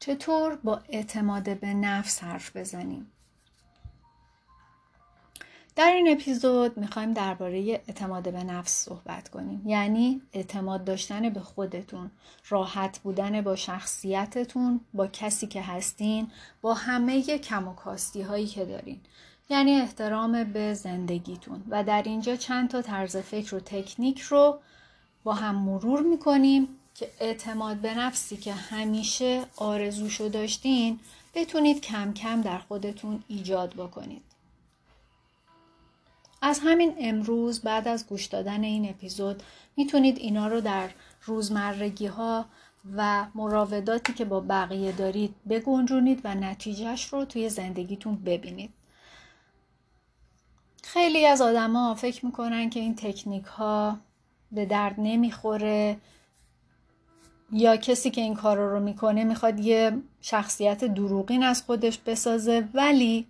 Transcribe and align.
چطور 0.00 0.56
با 0.56 0.80
اعتماد 0.88 1.60
به 1.60 1.74
نفس 1.74 2.22
حرف 2.22 2.56
بزنیم؟ 2.56 3.12
در 5.76 5.92
این 5.92 6.08
اپیزود 6.12 6.78
می‌خوایم 6.78 7.12
درباره 7.12 7.58
اعتماد 7.58 8.32
به 8.32 8.44
نفس 8.44 8.84
صحبت 8.84 9.28
کنیم. 9.28 9.62
یعنی 9.66 10.22
اعتماد 10.32 10.84
داشتن 10.84 11.30
به 11.30 11.40
خودتون 11.40 12.10
راحت 12.48 12.98
بودن 12.98 13.40
با 13.40 13.56
شخصیتتون 13.56 14.80
با 14.94 15.06
کسی 15.06 15.46
که 15.46 15.62
هستین 15.62 16.30
با 16.62 16.74
همه 16.74 17.22
کم 17.22 17.68
و 17.68 17.74
کاستی 17.74 18.22
هایی 18.22 18.46
که 18.46 18.64
دارین. 18.64 19.00
یعنی 19.50 19.72
احترام 19.80 20.44
به 20.44 20.74
زندگیتون. 20.74 21.64
و 21.68 21.84
در 21.84 22.02
اینجا 22.02 22.36
چند 22.36 22.70
تا 22.70 22.82
طرز 22.82 23.16
فکر 23.16 23.54
و 23.54 23.60
تکنیک 23.60 24.20
رو 24.20 24.60
با 25.24 25.34
هم 25.34 25.54
مرور 25.54 26.02
می‌کنیم. 26.02 26.68
که 27.00 27.10
اعتماد 27.20 27.76
به 27.76 27.94
نفسی 27.94 28.36
که 28.36 28.52
همیشه 28.52 29.44
آرزوشو 29.56 30.28
داشتین 30.28 31.00
بتونید 31.34 31.80
کم 31.80 32.12
کم 32.12 32.40
در 32.40 32.58
خودتون 32.58 33.22
ایجاد 33.28 33.74
بکنید 33.74 34.22
از 36.42 36.60
همین 36.64 36.94
امروز 36.98 37.60
بعد 37.60 37.88
از 37.88 38.06
گوش 38.06 38.26
دادن 38.26 38.64
این 38.64 38.88
اپیزود 38.88 39.42
می‌تونید 39.76 40.18
اینا 40.18 40.48
رو 40.48 40.60
در 40.60 40.90
روزمرگی 41.24 42.06
ها 42.06 42.44
و 42.96 43.26
مراوداتی 43.34 44.12
که 44.12 44.24
با 44.24 44.40
بقیه 44.40 44.92
دارید 44.92 45.34
بگنجونید 45.48 46.20
و 46.24 46.34
نتیجهش 46.34 47.04
رو 47.04 47.24
توی 47.24 47.48
زندگیتون 47.48 48.16
ببینید. 48.16 48.70
خیلی 50.82 51.26
از 51.26 51.40
آدما 51.40 51.94
فکر 51.94 52.26
می‌کنن 52.26 52.70
که 52.70 52.80
این 52.80 52.94
تکنیک 52.94 53.44
ها 53.44 53.98
به 54.52 54.66
درد 54.66 54.94
نمی‌خوره 54.98 55.96
یا 57.52 57.76
کسی 57.76 58.10
که 58.10 58.20
این 58.20 58.34
کار 58.34 58.56
رو 58.56 58.80
می‌کنه 58.80 59.24
می‌خواد 59.24 59.60
یه 59.60 59.92
شخصیت 60.20 60.84
دروغین 60.84 61.42
از 61.42 61.62
خودش 61.62 61.98
بسازه 61.98 62.68
ولی 62.74 63.26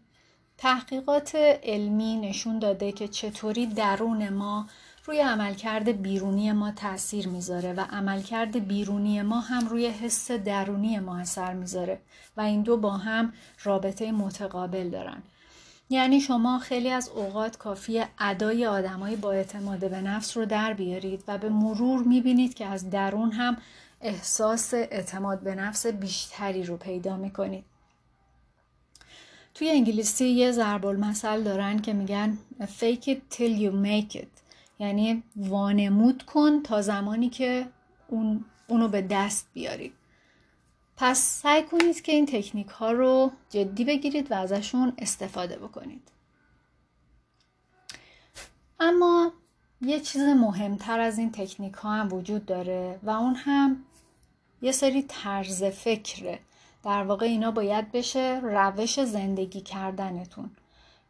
تحقیقات 0.59 1.35
علمی 1.63 2.17
نشون 2.17 2.59
داده 2.59 2.93
که 2.93 3.09
چطوری 3.09 3.67
درون 3.67 4.29
ما 4.29 4.67
روی 5.05 5.21
عملکرد 5.21 6.03
بیرونی 6.03 6.53
ما 6.53 6.71
تاثیر 6.71 7.29
می‌ذاره 7.29 7.73
و 7.73 7.81
عملکرد 7.81 8.69
بیرونی 8.69 9.23
ما 9.23 9.41
هم 9.41 9.69
روی 9.69 9.87
حس 9.87 10.31
درونی 10.31 10.99
ما 10.99 11.19
اثر 11.19 11.53
می‌ذاره 11.53 12.01
و 12.37 12.41
این 12.41 12.63
دو 12.63 12.77
با 12.77 12.91
هم 12.91 13.33
رابطه 13.65 14.13
متقابل 14.13 14.91
دارن. 14.91 15.23
یعنی 15.91 16.21
شما 16.21 16.59
خیلی 16.59 16.91
از 16.91 17.09
اوقات 17.09 17.57
کافی 17.57 18.05
ادای 18.19 18.67
آدمایی 18.67 19.17
با 19.17 19.33
اعتماد 19.33 19.91
به 19.91 20.01
نفس 20.01 20.37
رو 20.37 20.45
در 20.45 20.73
بیارید 20.73 21.25
و 21.29 21.39
به 21.39 21.49
مرور 21.49 22.03
می‌بینید 22.03 22.55
که 22.55 22.67
از 22.67 22.91
درون 22.91 23.33
هم 23.33 23.57
احساس 24.01 24.75
اعتماد 24.75 25.41
به 25.41 25.55
نفس 25.55 25.87
بیشتری 25.87 26.63
رو 26.63 26.77
پیدا 26.77 27.17
می‌کنید. 27.17 27.65
توی 29.55 29.71
انگلیسی 29.71 30.29
یه 30.29 30.53
ضرب 30.53 30.87
المثل 30.87 31.43
دارن 31.43 31.79
که 31.79 31.93
میگن 31.93 32.39
fake 32.61 33.05
it 33.05 33.37
till 33.37 33.61
you 33.61 33.73
make 33.85 34.17
it 34.17 34.41
یعنی 34.79 35.23
وانمود 35.37 36.23
کن 36.23 36.63
تا 36.63 36.83
زمانی 36.83 37.29
که 37.29 37.67
اون 38.09 38.45
اونو 38.69 38.89
به 38.89 39.03
دست 39.03 39.47
بیارید 39.53 39.93
پس 40.97 41.19
سعی 41.19 41.63
کنید 41.63 42.03
که 42.03 42.13
این 42.13 42.27
تکنیک 42.27 42.69
ها 42.69 42.93
رو 42.93 43.33
جدی 43.51 43.85
بگیرید 43.85 44.33
و 44.33 44.35
ازشون 44.35 44.93
استفاده 44.99 45.57
بکنید. 45.57 46.09
اما 48.81 49.33
یه 49.81 50.01
چیز 50.01 50.23
مهمتر 50.23 51.01
از 51.01 51.19
این 51.19 51.33
تکنیک 51.33 51.75
ها 51.75 51.95
هم 51.95 52.13
وجود 52.13 52.47
داره 52.47 52.99
و 53.03 53.11
اون 53.11 53.35
هم 53.35 53.85
یه 54.63 54.73
سری 54.73 55.03
طرز 55.03 55.65
فکره. 55.65 56.39
در 56.85 57.03
واقع 57.03 57.27
اینا 57.27 57.51
باید 57.51 57.93
بشه 57.93 58.41
روش 58.43 59.01
زندگی 59.05 59.61
کردنتون. 59.61 60.51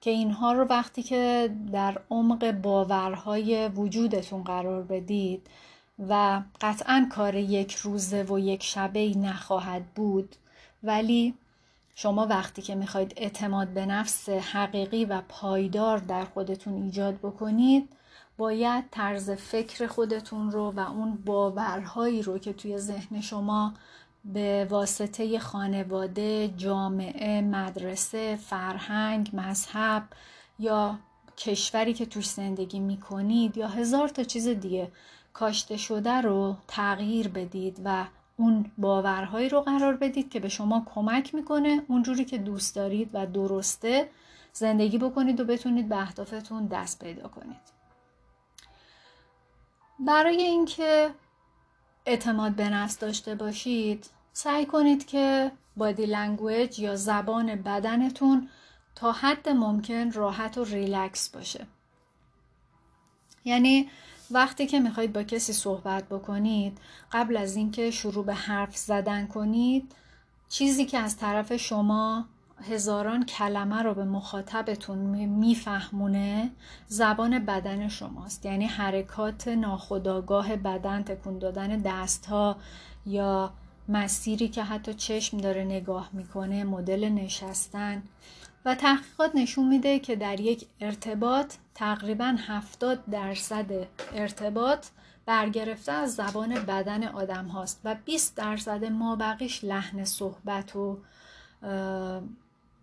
که 0.01 0.11
اینها 0.11 0.53
رو 0.53 0.65
وقتی 0.65 1.03
که 1.03 1.55
در 1.73 2.01
عمق 2.11 2.51
باورهای 2.51 3.69
وجودتون 3.69 4.45
قرار 4.45 4.83
بدید 4.83 5.47
و 6.09 6.43
قطعا 6.61 7.09
کار 7.13 7.35
یک 7.35 7.75
روزه 7.75 8.23
و 8.23 8.39
یک 8.39 8.63
شبه 8.63 9.15
نخواهد 9.17 9.87
بود 9.95 10.37
ولی 10.83 11.35
شما 11.95 12.27
وقتی 12.27 12.63
که 12.63 12.75
می‌خواید 12.75 13.15
اعتماد 13.17 13.69
به 13.69 13.87
نفس 13.87 14.29
حقیقی 14.29 15.05
و 15.05 15.23
پایدار 15.29 15.99
در 15.99 16.25
خودتون 16.25 16.83
ایجاد 16.83 17.15
بکنید 17.15 17.89
باید 18.41 18.85
طرز 18.91 19.31
فکر 19.31 19.87
خودتون 19.87 20.51
رو 20.51 20.71
و 20.71 20.81
اون 20.81 21.19
باورهایی 21.27 22.23
رو 22.23 22.39
که 22.39 22.53
توی 22.53 22.79
ذهن 22.79 23.21
شما 23.21 23.75
به 24.25 24.67
واسطه 24.71 25.39
خانواده، 25.39 26.49
جامعه، 26.57 27.41
مدرسه، 27.41 28.37
فرهنگ، 28.37 29.31
مذهب 29.33 30.03
یا 30.59 30.99
کشوری 31.37 31.95
که 31.95 32.07
توش 32.07 32.29
زندگی 32.29 32.81
می‌کنید 32.81 33.57
یا 33.57 33.69
هزار 33.69 34.09
تا 34.09 34.23
چیز 34.23 34.49
دیگه 34.49 34.93
کاشته 35.33 35.77
شده 35.77 36.21
رو 36.21 36.57
تغییر 36.69 37.29
بدید 37.29 37.81
و 37.85 38.05
اون 38.37 38.71
باورهایی 38.79 39.49
رو 39.49 39.61
قرار 39.61 39.97
بدید 39.97 40.31
که 40.31 40.41
به 40.41 40.49
شما 40.49 40.87
کمک 40.95 41.35
می‌کنه 41.35 41.83
اونجوری 41.89 42.25
که 42.25 42.39
دوست 42.39 42.77
دارید 42.77 43.11
و 43.13 43.27
درسته 43.27 44.09
زندگی 44.53 44.99
بکنید 44.99 45.41
و 45.41 45.45
بتونید 45.45 45.89
به 45.89 45.97
اهدافتون 45.97 46.67
دست 46.67 47.05
پیدا 47.05 47.29
کنید. 47.29 47.80
برای 50.07 50.43
اینکه 50.43 51.11
اعتماد 52.07 52.53
به 52.53 52.69
نفس 52.69 52.99
داشته 52.99 53.35
باشید 53.35 54.07
سعی 54.33 54.67
کنید 54.67 55.07
که 55.07 55.53
بادی 55.77 56.07
لنگویج 56.07 56.79
یا 56.79 56.97
زبان 56.97 57.55
بدنتون 57.55 58.49
تا 58.95 59.13
حد 59.13 59.49
ممکن 59.49 60.11
راحت 60.11 60.59
و 60.59 60.65
ریلکس 60.65 61.29
باشه. 61.29 61.67
یعنی 63.45 63.91
وقتی 64.31 64.67
که 64.67 64.81
می‌خواید 64.81 65.13
با 65.13 65.23
کسی 65.23 65.53
صحبت 65.53 66.09
بکنید 66.09 66.79
قبل 67.13 67.37
از 67.37 67.57
اینکه 67.57 67.91
شروع 67.91 68.25
به 68.25 68.35
حرف 68.35 68.77
زدن 68.77 69.27
کنید 69.27 69.95
چیزی 70.49 70.85
که 70.85 70.99
از 70.99 71.17
طرف 71.17 71.57
شما 71.57 72.25
هزاران 72.63 73.25
کلمه 73.25 73.83
رو 73.83 73.95
به 73.95 74.05
مخاطبتون 74.05 74.99
میفهمونه 75.27 76.51
زبان 76.87 77.39
بدن 77.39 77.89
شماست. 77.89 78.47
یعنی 78.47 78.67
حرکات 78.67 79.49
ناخودآگاه 79.49 80.57
بدن 80.57 81.03
تکون 81.03 81.39
دادن 81.39 81.69
دست 81.69 82.27
ها 82.27 82.57
یا 83.07 83.53
مسیری 83.89 84.49
که 84.49 84.63
حتی 84.63 84.95
چشم 84.95 85.39
داره 85.39 85.65
نگاه 85.65 86.11
می‌کنه 86.13 86.65
مدل 86.65 87.09
نشستن. 87.09 88.03
و 88.65 88.75
تحقیقات 88.75 89.31
نشون 89.35 89.69
میده 89.69 89.99
که 89.99 90.17
در 90.17 90.41
یک 90.41 90.67
ارتباط 90.81 91.55
تقریبا 91.75 92.37
70 92.39 93.05
درصد 93.11 93.87
ارتباط 94.15 94.87
برگرفته 95.27 95.93
از 95.93 96.15
زبان 96.15 96.55
بدن 96.55 97.05
آدم 97.05 97.47
هاست 97.47 97.81
و 97.85 97.97
20 98.05 98.37
درصد 98.37 98.85
ما 98.85 99.17
بقیش 99.17 99.65
لحن 99.65 100.05
صحبت 100.05 100.77
و 100.77 100.99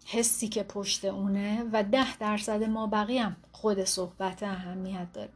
حسی 0.10 0.48
که 0.48 0.64
پشت 0.64 1.06
اونه 1.06 1.64
و 1.74 1.84
ده 1.84 2.18
درصد 2.18 2.64
ما 2.64 2.88
بقیه 2.88 3.24
هم 3.24 3.36
خود 3.52 3.84
صحبت 3.84 4.44
اهمیت 4.44 5.14
داره. 5.14 5.30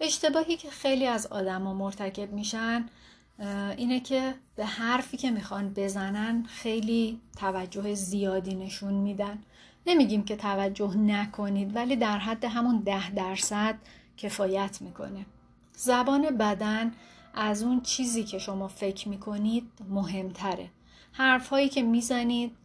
اشتباهی 0.00 0.56
که 0.56 0.70
خیلی 0.70 1.06
از 1.06 1.26
آدما 1.26 1.74
مرتکب 1.74 2.32
میشن 2.32 2.88
اینه 3.76 4.00
که 4.00 4.34
به 4.56 4.66
حرفی 4.66 5.16
که 5.16 5.30
می‌خوان 5.30 5.72
بزنن 5.76 6.42
خیلی 6.42 7.20
توجه 7.36 7.94
زیادی 7.94 8.54
نشون 8.54 8.94
میدن. 8.94 9.38
نمیگیم 9.86 10.24
که 10.24 10.36
توجه 10.36 10.96
نکنید 10.96 11.76
ولی 11.76 11.96
در 11.96 12.18
حد 12.18 12.44
همون 12.44 12.78
ده 12.78 13.10
درصد 13.10 13.74
کفایت 14.16 14.82
می‌کنه. 14.82 15.26
زبان 15.72 16.36
بدن 16.36 16.92
از 17.34 17.62
اون 17.62 17.80
چیزی 17.80 18.24
که 18.24 18.38
شما 18.38 18.68
فکر 18.68 19.08
می‌کنید 19.08 19.70
مهمتره. 19.88 20.70
حرفهایی 21.12 21.68
که 21.68 21.82
می‌زنید 21.82 22.56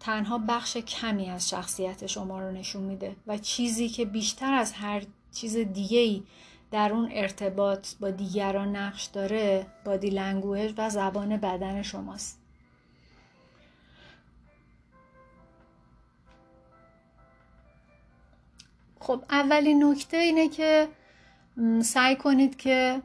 تنها 0.00 0.38
بخش 0.38 0.76
کمی 0.76 1.30
از 1.30 1.48
شخصیت 1.48 2.06
شما 2.06 2.40
رو 2.40 2.52
نشون 2.52 2.82
میده 2.82 3.16
و 3.26 3.38
چیزی 3.38 3.88
که 3.88 4.04
بیشتر 4.04 4.54
از 4.54 4.72
هر 4.72 5.02
چیز 5.32 5.56
دیگه 5.56 5.98
ای 5.98 6.22
در 6.70 6.92
اون 6.92 7.08
ارتباط 7.12 7.88
با 8.00 8.10
دیگران 8.10 8.76
نقش 8.76 9.04
داره 9.04 9.66
body 9.84 10.10
language 10.10 10.74
و 10.76 10.90
زبان 10.90 11.36
بدن 11.36 11.82
شماست. 11.82 12.40
خب 19.00 19.24
اولین 19.30 19.84
نکته 19.84 20.16
اینه 20.16 20.48
که 20.48 20.88
سعی 21.82 22.16
کنید 22.16 22.56
که 22.56 23.02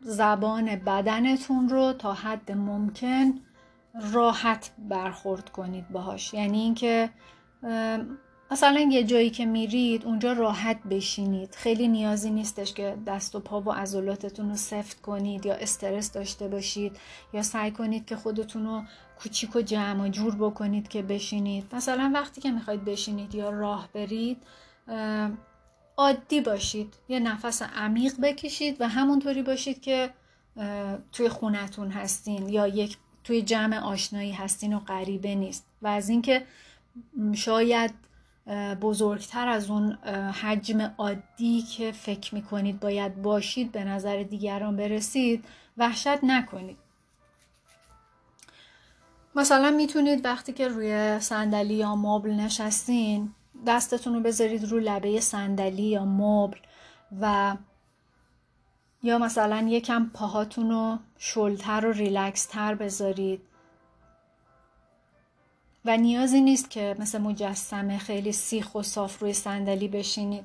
زبان 0.00 0.76
بدنتون 0.76 1.68
رو 1.68 1.92
تا 1.92 2.12
حد 2.12 2.52
ممکن 2.52 3.34
راحت 4.12 4.70
برخورد 4.78 5.50
کنید 5.50 5.88
باهاش. 5.88 6.34
یعنی 6.34 6.60
اینکه 6.60 7.10
مثلا 8.50 8.80
یه 8.80 9.04
جایی 9.04 9.30
که 9.30 9.46
میرید 9.46 10.04
اونجا 10.04 10.32
راحت 10.32 10.82
بشینید. 10.82 11.54
خیلی 11.54 11.88
نیازی 11.88 12.30
نیستش 12.30 12.74
که 12.74 12.96
دست 13.06 13.34
و 13.34 13.40
پا 13.40 13.60
و 13.60 13.72
عضلاتتون 13.72 14.48
رو 14.48 14.56
سفت 14.56 15.00
کنید 15.00 15.46
یا 15.46 15.54
استرس 15.54 16.12
داشته 16.12 16.48
باشید 16.48 16.96
یا 17.32 17.42
سعی 17.42 17.70
کنید 17.70 18.06
که 18.06 18.16
خودتون 18.16 18.66
رو 18.66 18.82
کوچیک 19.18 19.56
و 19.56 19.60
جمع 19.60 20.04
و 20.04 20.08
جور 20.08 20.36
بکنید 20.36 20.88
که 20.88 21.02
بشینید. 21.02 21.74
مثلا 21.74 22.10
وقتی 22.14 22.40
که 22.40 22.50
می‌خواید 22.50 22.84
بشینید 22.84 23.34
یا 23.34 23.50
راه 23.50 23.88
برید 23.94 24.42
عادی 25.96 26.40
باشید. 26.40 26.94
یه 27.08 27.20
نفس 27.20 27.62
عمیق 27.62 28.12
بکشید 28.22 28.80
و 28.80 28.88
همونطوری 28.88 29.42
باشید 29.42 29.80
که 29.80 30.10
توی 31.12 31.28
خونتون 31.28 31.90
هستین 31.90 32.48
یا 32.48 32.66
یک 32.66 32.96
توی 33.24 33.42
جمع 33.42 33.78
آشنایی 33.78 34.32
هستین 34.32 34.74
و 34.74 34.78
غریبه 34.78 35.34
نیست. 35.34 35.66
و 35.82 35.86
از 35.86 36.08
اینکه 36.08 36.42
شاید 37.34 37.94
بزرگتر 38.80 39.48
از 39.48 39.70
اون 39.70 39.92
حجم 40.42 40.80
عادی 40.98 41.62
که 41.62 41.92
فکر 41.92 42.34
می‌کنید 42.34 42.80
باید 42.80 43.22
باشید 43.22 43.72
به 43.72 43.84
نظر 43.84 44.22
دیگران 44.22 44.76
برسید 44.76 45.44
وحشت 45.76 46.24
نکنید. 46.24 46.76
مثلا 49.34 49.70
می‌تونید 49.70 50.24
وقتی 50.24 50.52
که 50.52 50.68
روی 50.68 51.20
صندلی 51.20 51.74
یا 51.74 51.96
مبل 51.96 52.30
نشستین 52.30 53.34
دستتون 53.66 54.14
رو 54.14 54.20
بذارید 54.20 54.64
رو 54.64 54.78
لبه 54.78 55.20
صندلی 55.20 55.82
یا 55.82 56.04
مبل 56.04 56.58
و 57.20 57.56
یا 59.02 59.18
مثلا 59.18 59.66
یکم 59.68 60.10
پاهاتون 60.14 60.70
رو 60.70 60.98
شلتر 61.18 61.86
و 61.86 61.92
ریلکس 61.92 62.46
تر 62.46 62.74
بذارید. 62.74 63.40
و 65.84 65.96
نیازی 65.96 66.40
نیست 66.40 66.70
که 66.70 66.96
مثل 66.98 67.18
مجسمه 67.20 67.98
خیلی 67.98 68.32
سیخ 68.32 68.74
و 68.74 68.82
صاف 68.82 69.18
روی 69.18 69.32
صندلی 69.32 69.88
بشینید. 69.88 70.44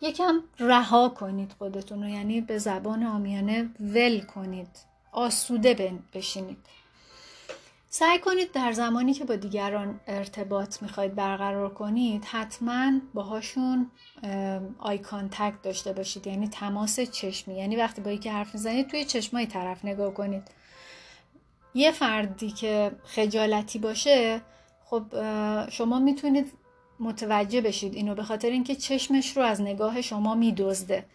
یکم 0.00 0.40
رها 0.58 1.08
کنید 1.08 1.54
خودتون 1.58 2.02
رو 2.02 2.08
یعنی 2.08 2.40
به 2.40 2.58
زبان 2.58 3.02
آمیانه 3.02 3.70
ول 3.80 4.20
کنید. 4.20 4.68
آسوده 5.12 5.98
بشینید. 6.14 6.58
سعی 7.94 8.18
کنید 8.18 8.52
در 8.52 8.72
زمانی 8.72 9.14
که 9.14 9.24
با 9.24 9.36
دیگران 9.36 10.00
ارتباط 10.06 10.82
می‌خواید 10.82 11.14
برقرار 11.14 11.74
کنید 11.74 12.24
حتما 12.24 12.92
باهاشون 13.14 13.90
eye 14.78 14.98
contact 14.98 15.62
داشته 15.62 15.92
باشید. 15.92 16.26
یعنی 16.26 16.48
تماس 16.48 17.00
چشمی. 17.00 17.54
یعنی 17.54 17.76
وقتی 17.76 18.00
با 18.00 18.10
یکی 18.10 18.28
حرف 18.28 18.54
می‌زنید 18.54 18.88
توی 18.88 19.04
چشمای 19.04 19.46
طرف 19.46 19.84
نگاه 19.84 20.14
کنید. 20.14 20.42
یه 21.74 21.90
فردی 21.90 22.50
که 22.50 22.92
خجالتی 23.04 23.78
باشه 23.78 24.40
خب 24.84 25.02
شما 25.70 25.98
می‌تونید 25.98 26.52
متوجه 27.00 27.60
بشید. 27.60 27.94
اینو 27.94 28.14
به 28.14 28.22
خاطر 28.22 28.50
اینکه 28.50 28.74
چشمش 28.74 29.36
رو 29.36 29.42
از 29.42 29.60
نگاه 29.60 30.02
شما 30.02 30.34
میدزده. 30.34 31.06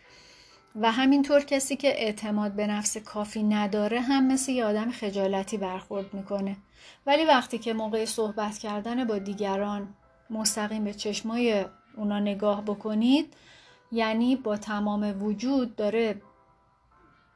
و 0.75 0.91
همینطور 0.91 1.43
کسی 1.43 1.75
که 1.75 1.87
اعتماد 1.87 2.51
به 2.51 2.67
نفس 2.67 2.97
کافی 2.97 3.43
نداره 3.43 4.01
هم 4.01 4.27
مثل 4.27 4.51
یه 4.51 4.65
آدم 4.65 4.91
خجالتی 4.91 5.57
برخورد 5.57 6.13
می‌کنه. 6.13 6.57
ولی 7.05 7.25
وقتی 7.25 7.57
که 7.57 7.73
موقع 7.73 8.05
صحبت 8.05 8.57
کردن 8.57 9.05
با 9.05 9.17
دیگران 9.17 9.87
مستقیم 10.29 10.83
به 10.83 10.93
چشمای 10.93 11.65
اونا 11.97 12.19
نگاه 12.19 12.61
بکنید 12.61 13.33
یعنی 13.91 14.35
با 14.35 14.57
تمام 14.57 15.23
وجود 15.23 15.75
داره 15.75 16.21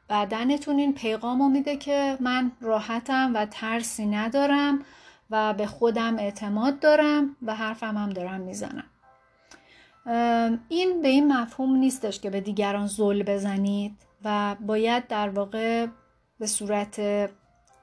بدنتون 0.08 0.78
این 0.78 0.94
پیغام 0.94 1.52
میده 1.52 1.76
که 1.76 2.16
من 2.20 2.52
راحتم 2.60 3.34
و 3.34 3.46
ترسی 3.46 4.06
ندارم 4.06 4.84
و 5.30 5.54
به 5.54 5.66
خودم 5.66 6.18
اعتماد 6.18 6.80
دارم 6.80 7.36
و 7.42 7.54
حرفم 7.54 7.96
هم 7.96 8.10
دارم 8.10 8.40
می‌زنم. 8.40 8.84
این 10.68 11.02
به 11.02 11.08
این 11.08 11.32
مفهوم 11.32 11.76
نیستش 11.76 12.20
که 12.20 12.30
به 12.30 12.40
دیگران 12.40 12.86
زل 12.86 13.22
بزنید 13.22 13.92
و 14.24 14.56
باید 14.60 15.06
در 15.06 15.28
واقع 15.28 15.86
به 16.38 16.46
صورت 16.46 17.00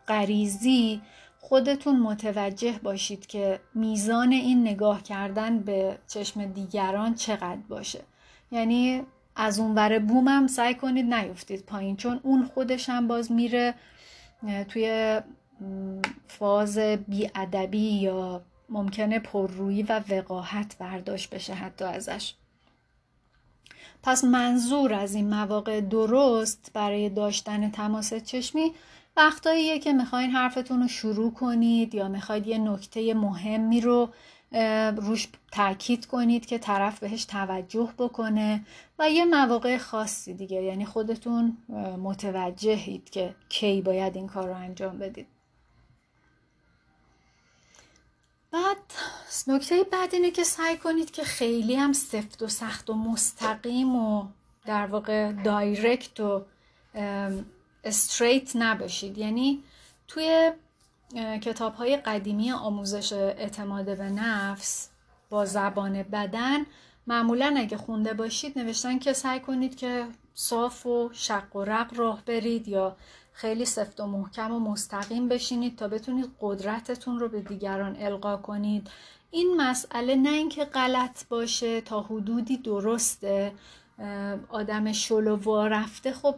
غریزی 0.08 1.02
خودتون 1.40 2.00
متوجه 2.00 2.80
باشید 2.84 3.28
که 3.28 3.60
میزان 3.76 4.32
این 4.32 4.62
نگاه 4.62 5.04
کردن 5.04 5.60
به 5.60 5.98
چشم 6.08 6.46
دیگران 6.46 7.16
چقدر 7.16 7.62
باشه. 7.70 8.02
یعنی 8.52 9.04
از 9.36 9.60
اونور 9.60 10.00
بومم 10.00 10.48
سعی 10.48 10.76
کنید 10.76 11.14
نیفتید 11.14 11.66
پایین 11.66 11.96
چون 11.96 12.20
اون 12.24 12.46
خودش 12.46 12.90
هم 12.90 13.08
باز 13.08 13.32
میره 13.32 13.74
توی 14.68 15.20
فاز 16.28 16.78
بیادبی 16.80 17.92
یا 17.92 18.42
ممکنه 18.70 19.20
پررویی 19.20 19.84
و 19.84 20.02
وقاحت 20.10 20.78
برداشت 20.78 21.30
بشه 21.30 21.54
حتی 21.54 21.86
ازش. 21.86 22.34
پس 24.04 24.24
منظور 24.24 24.94
از 24.94 25.16
این 25.16 25.30
مواقع 25.30 25.82
درست 25.82 26.72
برای 26.74 27.10
داشتن 27.10 27.72
تماس 27.72 28.14
چشمی 28.14 28.72
وقتاییه 29.18 29.80
که 29.80 29.94
می‌خواین 29.94 30.32
حرفتون 30.32 30.82
رو 30.82 30.88
شروع 30.88 31.34
کنید 31.34 31.96
یا 31.96 32.08
می‌خواید 32.08 32.48
یه 32.48 32.58
نکته 32.58 33.14
مهمی 33.14 33.82
رو 33.82 34.10
روش 34.98 35.28
تاکید 35.52 36.06
کنید 36.06 36.46
که 36.46 36.58
طرف 36.58 37.00
بهش 37.00 37.26
توجه 37.26 37.90
بکنه 37.98 38.66
و 39.00 39.10
یه 39.10 39.26
مواقع 39.26 39.78
خاصی 39.78 40.34
دیگه. 40.34 40.62
یعنی 40.62 40.86
خودتون 40.86 41.58
متوجهید 42.04 43.10
که 43.10 43.36
کی 43.50 43.82
باید 43.82 44.16
این 44.16 44.28
کار 44.28 44.48
رو 44.48 44.56
انجام 44.56 44.98
بدید. 44.98 45.28
بعد 48.52 48.78
نکته 49.48 49.84
بعد 49.84 50.14
اینه 50.14 50.32
که 50.32 50.44
سعی 50.44 50.78
کنید 50.78 51.12
که 51.12 51.24
خیلی 51.24 51.76
هم 51.76 51.94
سفت 51.94 52.42
و 52.42 52.48
سخت 52.48 52.90
و 52.90 52.94
مستقیم 52.94 53.96
و 53.96 54.28
در 54.66 54.86
واقع 54.86 55.32
دایرکت 55.32 56.20
و 56.20 56.46
استریت 57.84 58.56
نباشید. 58.56 59.18
یعنی 59.18 59.64
توی 60.08 60.52
کتاب 61.42 61.74
های 61.74 61.98
قدیمی 61.98 62.52
آموزش 62.52 63.14
اعتماد 63.14 63.98
به 63.98 64.10
نفس 64.10 64.90
با 65.30 65.46
زبان 65.46 66.04
بدن 66.04 66.66
معمولا 67.08 67.56
اگه 67.58 67.78
خونده 67.78 68.14
باشید 68.14 68.60
نوشتن 68.60 69.00
که 69.00 69.14
سعی 69.14 69.40
کنید 69.40 69.78
که 69.78 70.08
صاف 70.34 70.86
و 70.86 71.10
شق 71.14 71.56
و 71.56 71.64
رق 71.64 71.94
راه 71.96 72.24
برید 72.26 72.68
یا 72.68 72.98
خیلی 73.40 73.66
سفت 73.66 74.00
و 74.00 74.06
محکم 74.06 74.52
و 74.52 74.60
مستقیم 74.60 75.28
بشینید 75.28 75.76
تا 75.76 75.88
بتونید 75.88 76.32
قدرتتون 76.42 77.20
رو 77.20 77.28
به 77.30 77.42
دیگران 77.42 77.96
القا 78.00 78.38
کنید. 78.38 78.90
این 79.32 79.58
مسئله 79.58 80.16
نه 80.16 80.30
اینکه 80.30 80.66
غلط 80.66 81.28
باشه 81.28 81.82
تا 81.82 82.02
حدودی 82.02 82.58
درسته. 82.58 83.52
آدم 84.50 84.92
شلو 84.92 85.68
رفته 85.68 86.14
خب 86.14 86.36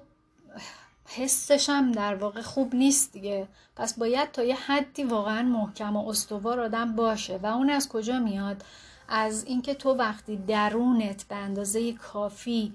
حسش 1.06 1.70
هم 1.70 1.92
در 1.92 2.16
واقع 2.16 2.42
خوب 2.42 2.76
نیست 2.76 3.14
دیگه. 3.14 3.48
پس 3.76 4.00
باید 4.00 4.32
تا 4.32 4.44
یه 4.44 4.56
حدی 4.56 5.04
واقعا 5.04 5.42
محکم 5.42 5.96
و 5.96 6.10
استوار 6.10 6.60
آدم 6.60 6.96
باشه. 6.96 7.38
و 7.38 7.46
اون 7.46 7.70
از 7.70 7.90
کجا 7.90 8.20
میاد؟ 8.20 8.64
از 9.08 9.44
اینکه 9.46 9.74
تو 9.74 9.94
وقتی 9.94 10.38
درونت 10.38 11.24
به 11.24 11.36
اندازه 11.36 11.94
کافی 11.94 12.74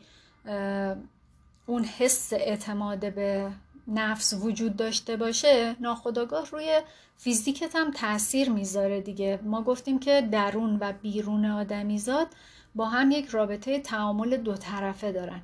اون 1.66 1.84
حس 1.84 2.32
اعتماد 2.32 3.14
به 3.14 3.50
نفس 3.88 4.34
وجود 4.40 4.76
داشته 4.76 5.16
باشه 5.16 5.76
ناخداگاه 5.80 6.50
روی 6.50 6.80
فیزیکت 7.16 7.76
هم 7.76 7.90
تاثیر 7.90 8.50
می‌ذاره 8.50 9.00
دیگه. 9.00 9.40
ما 9.42 9.62
گفتیم 9.62 9.98
که 9.98 10.28
درون 10.32 10.78
و 10.80 10.92
بیرون 11.02 11.44
آدمیزاد 11.44 12.26
با 12.74 12.86
هم 12.86 13.10
یک 13.10 13.26
رابطه 13.28 13.78
تعامل 13.78 14.36
دو 14.36 14.54
طرفه 14.54 15.12
دارن. 15.12 15.42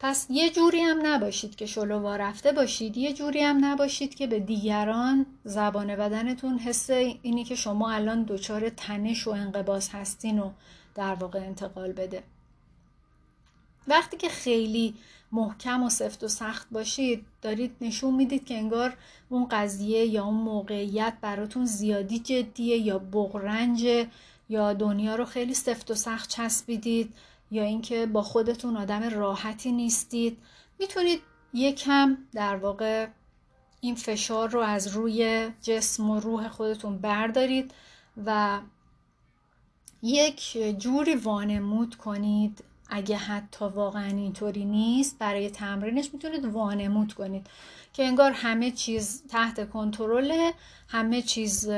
پس 0.00 0.26
یه 0.30 0.50
جوری 0.50 0.80
هم 0.80 1.06
نباشید 1.06 1.56
که 1.56 1.66
شلووا 1.66 2.16
رفته 2.16 2.52
باشید 2.52 2.96
یه 2.96 3.12
جوری 3.12 3.40
هم 3.40 3.64
نباشید 3.64 4.14
که 4.14 4.26
به 4.26 4.40
دیگران 4.40 5.26
زبان 5.44 5.96
بدنتون 5.96 6.58
حس 6.58 6.90
اینی 6.90 7.44
که 7.44 7.54
شما 7.54 7.90
الان 7.90 8.22
دچار 8.22 8.68
تنش 8.68 9.26
و 9.26 9.30
انقباس 9.30 9.94
هستین 9.94 10.38
و 10.38 10.50
در 10.94 11.14
واقع 11.14 11.38
انتقال 11.38 11.92
بده. 11.92 12.22
وقتی 13.88 14.16
که 14.16 14.28
خیلی 14.28 14.94
محکم 15.32 15.82
و 15.82 15.90
سفت 15.90 16.24
و 16.24 16.28
سخت 16.28 16.66
باشید 16.70 17.26
دارید 17.42 17.76
نشون 17.80 18.14
می‌دید 18.14 18.44
که 18.44 18.54
انگار 18.54 18.96
اون 19.28 19.46
قضیه 19.50 20.06
یا 20.06 20.24
اون 20.24 20.34
موقعیت 20.34 21.14
براتون 21.20 21.64
زیادی 21.64 22.18
جدیه 22.18 22.76
یا 22.76 22.98
بغرنج 22.98 24.06
یا 24.48 24.72
دنیا 24.72 25.14
رو 25.14 25.24
خیلی 25.24 25.54
سفت 25.54 25.90
و 25.90 25.94
سخت 25.94 26.30
چسبیدید 26.30 27.14
یا 27.50 27.62
اینکه 27.62 28.06
با 28.06 28.22
خودتون 28.22 28.76
آدم 28.76 29.02
راحتی 29.02 29.72
نیستید. 29.72 30.38
می‌تونید 30.78 31.20
یکم 31.54 32.18
در 32.32 32.56
واقع 32.56 33.06
این 33.80 33.94
فشار 33.94 34.48
رو 34.48 34.60
از 34.60 34.86
روی 34.88 35.50
جسم 35.62 36.10
و 36.10 36.20
روح 36.20 36.48
خودتون 36.48 36.98
بردارید 36.98 37.74
و 38.26 38.60
یک 40.02 40.58
جوری 40.78 41.14
وانمود 41.14 41.94
کنید 41.94 42.64
اگه 42.90 43.16
حتی 43.16 43.64
واقعا 43.64 44.06
اینطوری 44.06 44.64
نیست 44.64 45.18
برای 45.18 45.50
تمرینش 45.50 46.10
می‌تونید 46.12 46.44
وانمود 46.44 47.14
کنید 47.14 47.46
که 47.92 48.04
انگار 48.04 48.32
همه 48.32 48.70
چیز 48.70 49.22
تحت 49.28 49.70
کنترله 49.70 50.52
همه 50.88 51.22
چیز 51.22 51.68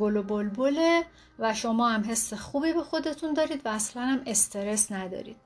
گل 0.00 0.16
و 0.16 0.22
بلبله 0.22 1.04
و 1.38 1.54
شما 1.54 1.88
هم 1.88 2.10
حس 2.10 2.34
خوبی 2.34 2.72
به 2.72 2.82
خودتون 2.82 3.34
دارید 3.34 3.60
و 3.64 3.68
اصلا 3.68 4.02
هم 4.02 4.20
استرس 4.26 4.92
ندارید. 4.92 5.36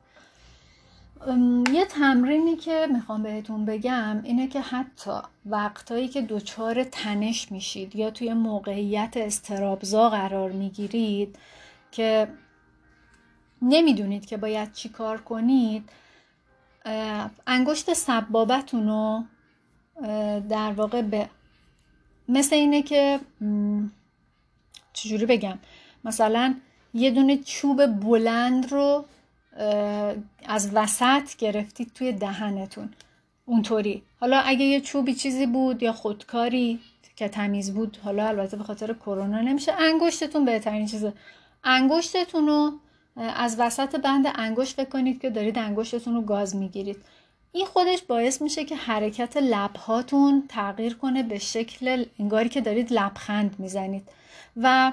یه 1.73 1.85
تمرینی 1.85 2.57
که 2.57 2.89
می‌خوام 2.93 3.23
بهتون 3.23 3.65
بگم 3.65 4.21
اینه 4.23 4.49
که 4.49 4.61
حتی 4.61 5.11
وقتایی 5.47 6.09
که 6.09 6.23
دچار 6.23 6.85
تنش 6.85 7.53
میشید 7.53 7.97
یا 7.97 8.11
توی 8.11 8.33
موقعیت 8.33 9.17
استرابزا 9.17 10.11
قرار 10.11 10.53
می‌گیرید 10.53 11.39
که 11.93 12.29
نمی‌دونید 13.63 14.27
که 14.27 14.37
باید 14.37 14.73
چی 14.73 14.89
کار 14.89 15.19
کنید. 15.19 15.89
انگشت 17.47 17.93
سبابتون 17.93 18.89
رو 18.89 19.25
در 20.49 20.73
واقع 20.73 21.03
به 21.03 21.29
مثل 22.29 22.57
اینه 22.57 22.83
که 22.83 23.21
چجوری 24.93 25.27
بگم؟ 25.27 25.59
مثلا 26.05 26.55
یه 26.95 27.11
دونه 27.11 27.39
چوب 27.39 27.87
بلند 27.87 28.73
رو 28.73 29.05
از 30.47 30.71
وسط 30.75 31.37
گرفتید 31.37 31.93
توی 31.95 32.13
دهنتون. 32.13 32.95
اونطوری. 33.47 34.03
حالا 34.21 34.39
اگه 34.39 34.65
یه 34.65 34.81
چوبی 34.81 35.15
چیزی 35.15 35.47
بود 35.47 35.83
یا 35.83 35.93
خودکاری 35.93 36.81
که 37.17 37.29
تمیز 37.29 37.75
بود 37.75 37.99
حالا 38.05 38.29
البته 38.29 38.57
به 38.57 38.65
خاطر 38.65 38.93
کرونا 38.93 39.41
نمیشه. 39.41 39.73
انگشتتون 39.73 40.45
بهترین 40.45 40.87
چیزه. 40.87 41.13
انگشتتون 41.65 42.47
رو 42.47 42.73
از 43.17 43.57
وسط 43.59 43.97
بند 43.97 44.27
انگشت 44.35 44.77
فکر 44.77 44.89
کنید 44.89 45.21
که 45.21 45.31
دارید 45.31 45.59
انگشتتون 45.59 46.15
رو 46.15 46.23
گاز 46.23 46.57
می‌گیرید. 46.57 46.97
این 47.53 47.67
خودش 47.67 48.03
باعث 48.03 48.43
میشه 48.43 48.65
که 48.65 48.77
حرکت 48.77 49.37
لبهاتون 49.37 50.45
تغییر 50.49 50.95
کنه 50.95 51.23
به 51.23 51.39
شکل 51.39 52.05
انگاری 52.19 52.49
که 52.49 52.61
دارید 52.61 52.93
لبخند 52.93 53.57
می‌زنید. 53.59 54.09
و 54.57 54.93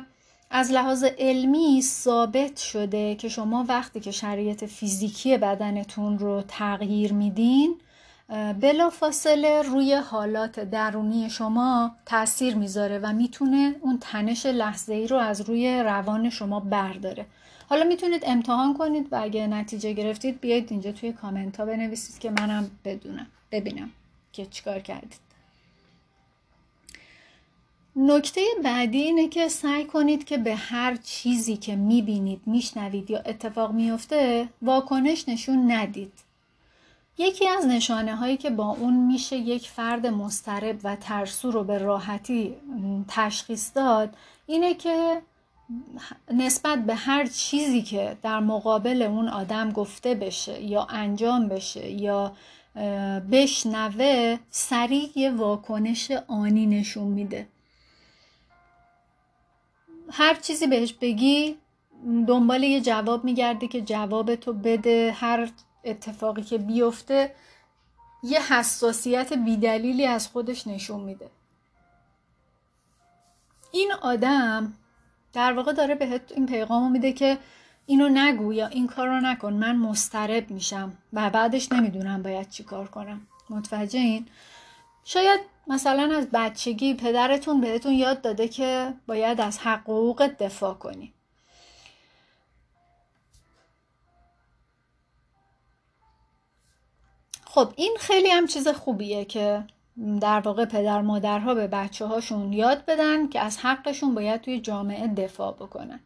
از 0.51 0.71
لحاظ 0.71 1.03
علمی 1.03 1.81
ثابت 1.81 2.57
شده 2.57 3.15
که 3.15 3.29
شما 3.29 3.65
وقتی 3.67 3.99
که 3.99 4.11
شرایط 4.11 4.65
فیزیکی 4.65 5.37
بدنتون 5.37 6.19
رو 6.19 6.43
تغییر 6.47 7.13
میدین 7.13 7.75
بلا 8.61 8.89
فاصله 8.89 9.61
روی 9.61 9.93
حالات 9.93 10.59
درونی 10.59 11.29
شما 11.29 11.91
تاثیر 12.05 12.55
می‌ذاره 12.55 12.99
و 12.99 13.13
می‌تونه 13.13 13.75
اون 13.81 13.97
تنش 14.01 14.45
لحظه 14.45 14.93
ای 14.93 15.07
رو 15.07 15.17
از 15.17 15.41
روی 15.41 15.83
روان 15.83 16.29
شما 16.29 16.59
برداره. 16.59 17.25
حالا 17.69 17.83
می‌تونید 17.83 18.23
امتحان 18.25 18.73
کنید 18.73 19.07
و 19.11 19.21
اگه 19.21 19.47
نتیجه 19.47 19.93
گرفتید 19.93 20.41
بیاید 20.41 20.67
اینجا 20.71 20.91
توی 20.91 21.13
کامنت 21.13 21.59
ها 21.59 21.65
بنویسید 21.65 22.19
که 22.19 22.29
منم 22.29 22.71
بدونم 22.85 23.27
ببینم 23.51 23.91
که 24.33 24.45
چیکار 24.45 24.79
کردید. 24.79 25.19
نکته 27.95 28.41
بعدی 28.63 29.01
اینه 29.01 29.27
که 29.27 29.47
سعی 29.47 29.85
کنید 29.85 30.23
که 30.23 30.37
به 30.37 30.55
هر 30.55 30.95
چیزی 30.95 31.57
که 31.57 31.75
می‌بینید 31.75 32.41
میشنوید 32.45 33.11
یا 33.11 33.19
اتفاق 33.19 33.71
میفته 33.71 34.49
واکنش 34.61 35.29
نشون 35.29 35.71
ندید. 35.71 36.13
یکی 37.17 37.47
از 37.47 37.65
نشانه 37.65 38.15
هایی 38.15 38.37
که 38.37 38.49
با 38.49 38.69
اون 38.69 38.93
میشه 38.93 39.35
یک 39.35 39.69
فرد 39.69 40.07
مسترب 40.07 40.79
و 40.83 40.95
ترسو 40.95 41.51
رو 41.51 41.63
به 41.63 41.77
راحتی 41.77 42.55
تشخیص 43.07 43.71
داد 43.75 44.17
اینه 44.47 44.73
که 44.73 45.21
نسبت 46.33 46.79
به 46.79 46.95
هر 46.95 47.25
چیزی 47.25 47.81
که 47.81 48.17
در 48.21 48.39
مقابل 48.39 49.01
اون 49.01 49.27
آدم 49.27 49.71
گفته 49.71 50.15
بشه 50.15 50.61
یا 50.61 50.83
انجام 50.89 51.47
بشه 51.47 51.89
یا 51.89 52.33
بشنوه 53.31 54.37
سریع 54.49 55.09
یه 55.15 55.31
واکنش 55.31 56.11
آنی 56.11 56.65
نشون 56.65 57.07
میده. 57.07 57.47
هر 60.11 60.35
چیزی 60.35 60.67
بهش 60.67 60.93
بگی 60.93 61.55
دنبال 62.27 62.63
یه 62.63 62.81
جواب 62.81 63.23
میگرده 63.23 63.67
که 63.67 63.81
جواب 63.81 64.35
تو 64.35 64.53
بده. 64.53 65.11
هر 65.15 65.49
اتفاقی 65.83 66.41
که 66.41 66.57
بیفته 66.57 67.35
یه 68.23 68.53
حساسیت 68.53 69.33
بیدلیلی 69.33 70.05
از 70.05 70.27
خودش 70.27 70.67
نشون 70.67 71.01
میده. 71.01 71.29
این 73.71 73.91
آدم 74.01 74.73
در 75.33 75.53
واقع 75.53 75.73
داره 75.73 75.95
بهت 75.95 76.31
این 76.31 76.45
پیغامو 76.45 76.89
میده 76.89 77.13
که 77.13 77.37
اینو 77.85 78.09
نگو 78.09 78.53
یا 78.53 78.67
این 78.67 78.87
کار 78.87 79.07
رو 79.07 79.19
نکن 79.19 79.53
من 79.53 79.75
مسترب 79.75 80.51
میشم 80.51 80.97
و 81.13 81.29
بعدش 81.29 81.71
نمی‌دونم 81.71 82.23
باید 82.23 82.49
چی 82.49 82.63
کار 82.63 82.87
کنم. 82.87 83.27
متوجه 83.49 83.99
این؟ 83.99 84.27
شاید 85.03 85.39
مثلا 85.67 86.17
از 86.17 86.27
بچگی 86.33 86.93
پدرتون 86.93 87.61
بهتون 87.61 87.93
یاد 87.93 88.21
داده 88.21 88.47
که 88.47 88.93
باید 89.07 89.41
از 89.41 89.59
حقوقت 89.59 90.37
دفاع 90.37 90.73
کنی. 90.73 91.13
خب 97.45 97.73
این 97.75 97.97
خیلی 97.99 98.29
هم 98.29 98.47
چیز 98.47 98.67
خوبیه 98.67 99.25
که 99.25 99.63
در 100.21 100.39
واقع 100.39 100.65
پدر 100.65 101.01
مادرها 101.01 101.53
به 101.53 101.67
بچه 101.67 102.05
هاشون 102.05 102.53
یاد 102.53 102.85
بدن 102.85 103.27
که 103.27 103.39
از 103.39 103.57
حقشون 103.57 104.15
باید 104.15 104.41
توی 104.41 104.59
جامعه 104.59 105.07
دفاع 105.07 105.53
بکنن. 105.53 105.99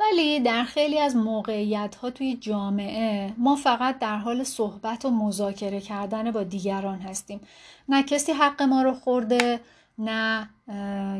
ولی 0.00 0.40
در 0.40 0.64
خیلی 0.64 0.98
از 0.98 1.16
موقعیت 1.16 1.94
ها 1.94 2.10
توی 2.10 2.36
جامعه 2.36 3.32
ما 3.38 3.56
فقط 3.56 3.98
در 3.98 4.16
حال 4.16 4.44
صحبت 4.44 5.04
و 5.04 5.10
مذاکره 5.10 5.80
کردن 5.80 6.30
با 6.30 6.42
دیگران 6.42 6.98
هستیم. 6.98 7.40
نه 7.88 8.02
کسی 8.02 8.32
حق 8.32 8.62
ما 8.62 8.82
رو 8.82 8.94
خورده 8.94 9.60
نه 9.98 10.48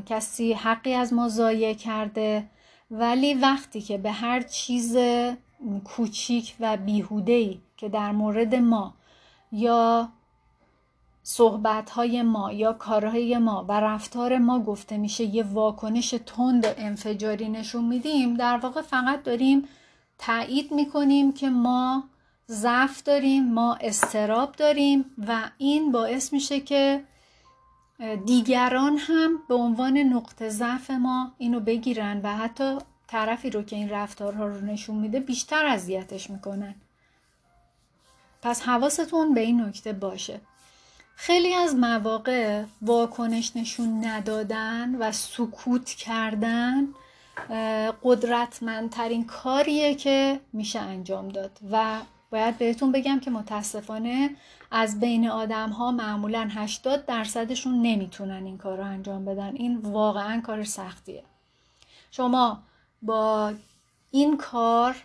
کسی 0.07 0.53
حقی 0.53 0.95
از 0.95 1.13
ما 1.13 1.29
ضایع 1.29 1.75
کرده. 1.75 2.45
ولی 2.91 3.35
وقتی 3.35 3.81
که 3.81 3.99
به 3.99 4.11
هر 4.11 4.41
چیز 4.41 4.97
کوچیک 5.85 6.55
و 6.61 6.77
بیهودهی 6.77 7.61
که 7.77 7.89
در 7.89 8.13
مورد 8.13 8.55
ما 8.55 8.95
یا 9.53 10.09
صحبتهای 11.23 12.23
ما 12.23 12.53
یا 12.53 12.73
کارهای 12.73 13.39
ما 13.39 13.65
و 13.69 13.73
رفتار 13.73 14.39
ما 14.39 14.61
گفته 14.61 14.97
میشه 14.97 15.25
یه 15.25 15.43
واکنش 15.43 16.15
تند 16.27 16.65
و 16.65 16.69
انفجاری 16.77 17.49
نشون 17.49 17.85
میدیم 17.85 18.35
در 18.35 18.57
واقع 18.57 18.83
فقط 18.83 19.23
داریم 19.23 19.69
تایید 20.19 20.73
می‌کنیم 20.73 21.33
که 21.33 21.51
ما 21.51 22.05
ضعف 22.49 23.03
داریم 23.03 23.53
ما 23.53 23.75
استراب 23.75 24.53
داریم 24.53 25.05
و 25.27 25.51
این 25.59 25.93
باعث 25.93 26.33
میشه 26.33 26.61
که 26.61 27.05
دیگران 28.27 28.97
هم 28.97 29.39
به 29.49 29.55
عنوان 29.55 29.99
نقطه 29.99 30.49
ضعف 30.49 30.91
ما 30.91 31.33
اینو 31.39 31.61
بگیرن 31.61 32.21
و 32.23 32.37
حتی 32.37 32.79
طرفی 33.07 33.51
رو 33.51 33.63
که 33.63 33.77
این 33.77 33.89
رفتارها 33.89 34.47
رو 34.47 34.61
نشون 34.61 34.97
میده 34.97 35.21
بیشتر 35.21 35.67
اذیتش 35.67 36.31
می‌کنن. 36.31 36.75
پس 38.43 38.63
حواستون 38.63 39.35
به 39.35 39.41
این 39.41 39.61
نکته 39.61 39.93
باشه. 39.93 40.41
خیلی 41.25 41.55
از 41.55 41.75
مواقع 41.75 42.65
واکنش 42.83 43.57
نشون 43.57 44.05
ندادن 44.05 44.95
و 44.95 45.13
سکوت 45.13 45.85
کردن 45.85 46.89
قدرتمندترین 48.03 49.27
کاریه 49.27 49.95
که 49.95 50.41
میشه 50.53 50.81
انجام 50.81 51.29
داد 51.29 51.59
و 51.71 52.01
باید 52.31 52.59
بهتون 52.59 52.93
بگم 52.93 53.21
که 53.21 53.31
متاسفانه 53.31 54.31
از 54.71 55.01
بین 55.01 55.29
آدم 55.29 55.71
ها 55.71 55.91
معمولا 55.91 56.49
80 56.55 57.07
درصدشون 57.07 57.83
نمی‌تونن 57.83 58.45
این 58.47 58.59
کار 58.59 58.79
رو 58.79 58.85
انجام 58.85 59.25
بدن. 59.25 59.57
این 59.57 59.77
واقعا 59.77 60.41
کار 60.41 60.65
سختیه. 60.65 61.23
شما 62.11 62.63
با 63.03 63.53
این 64.11 64.37
کار 64.37 64.97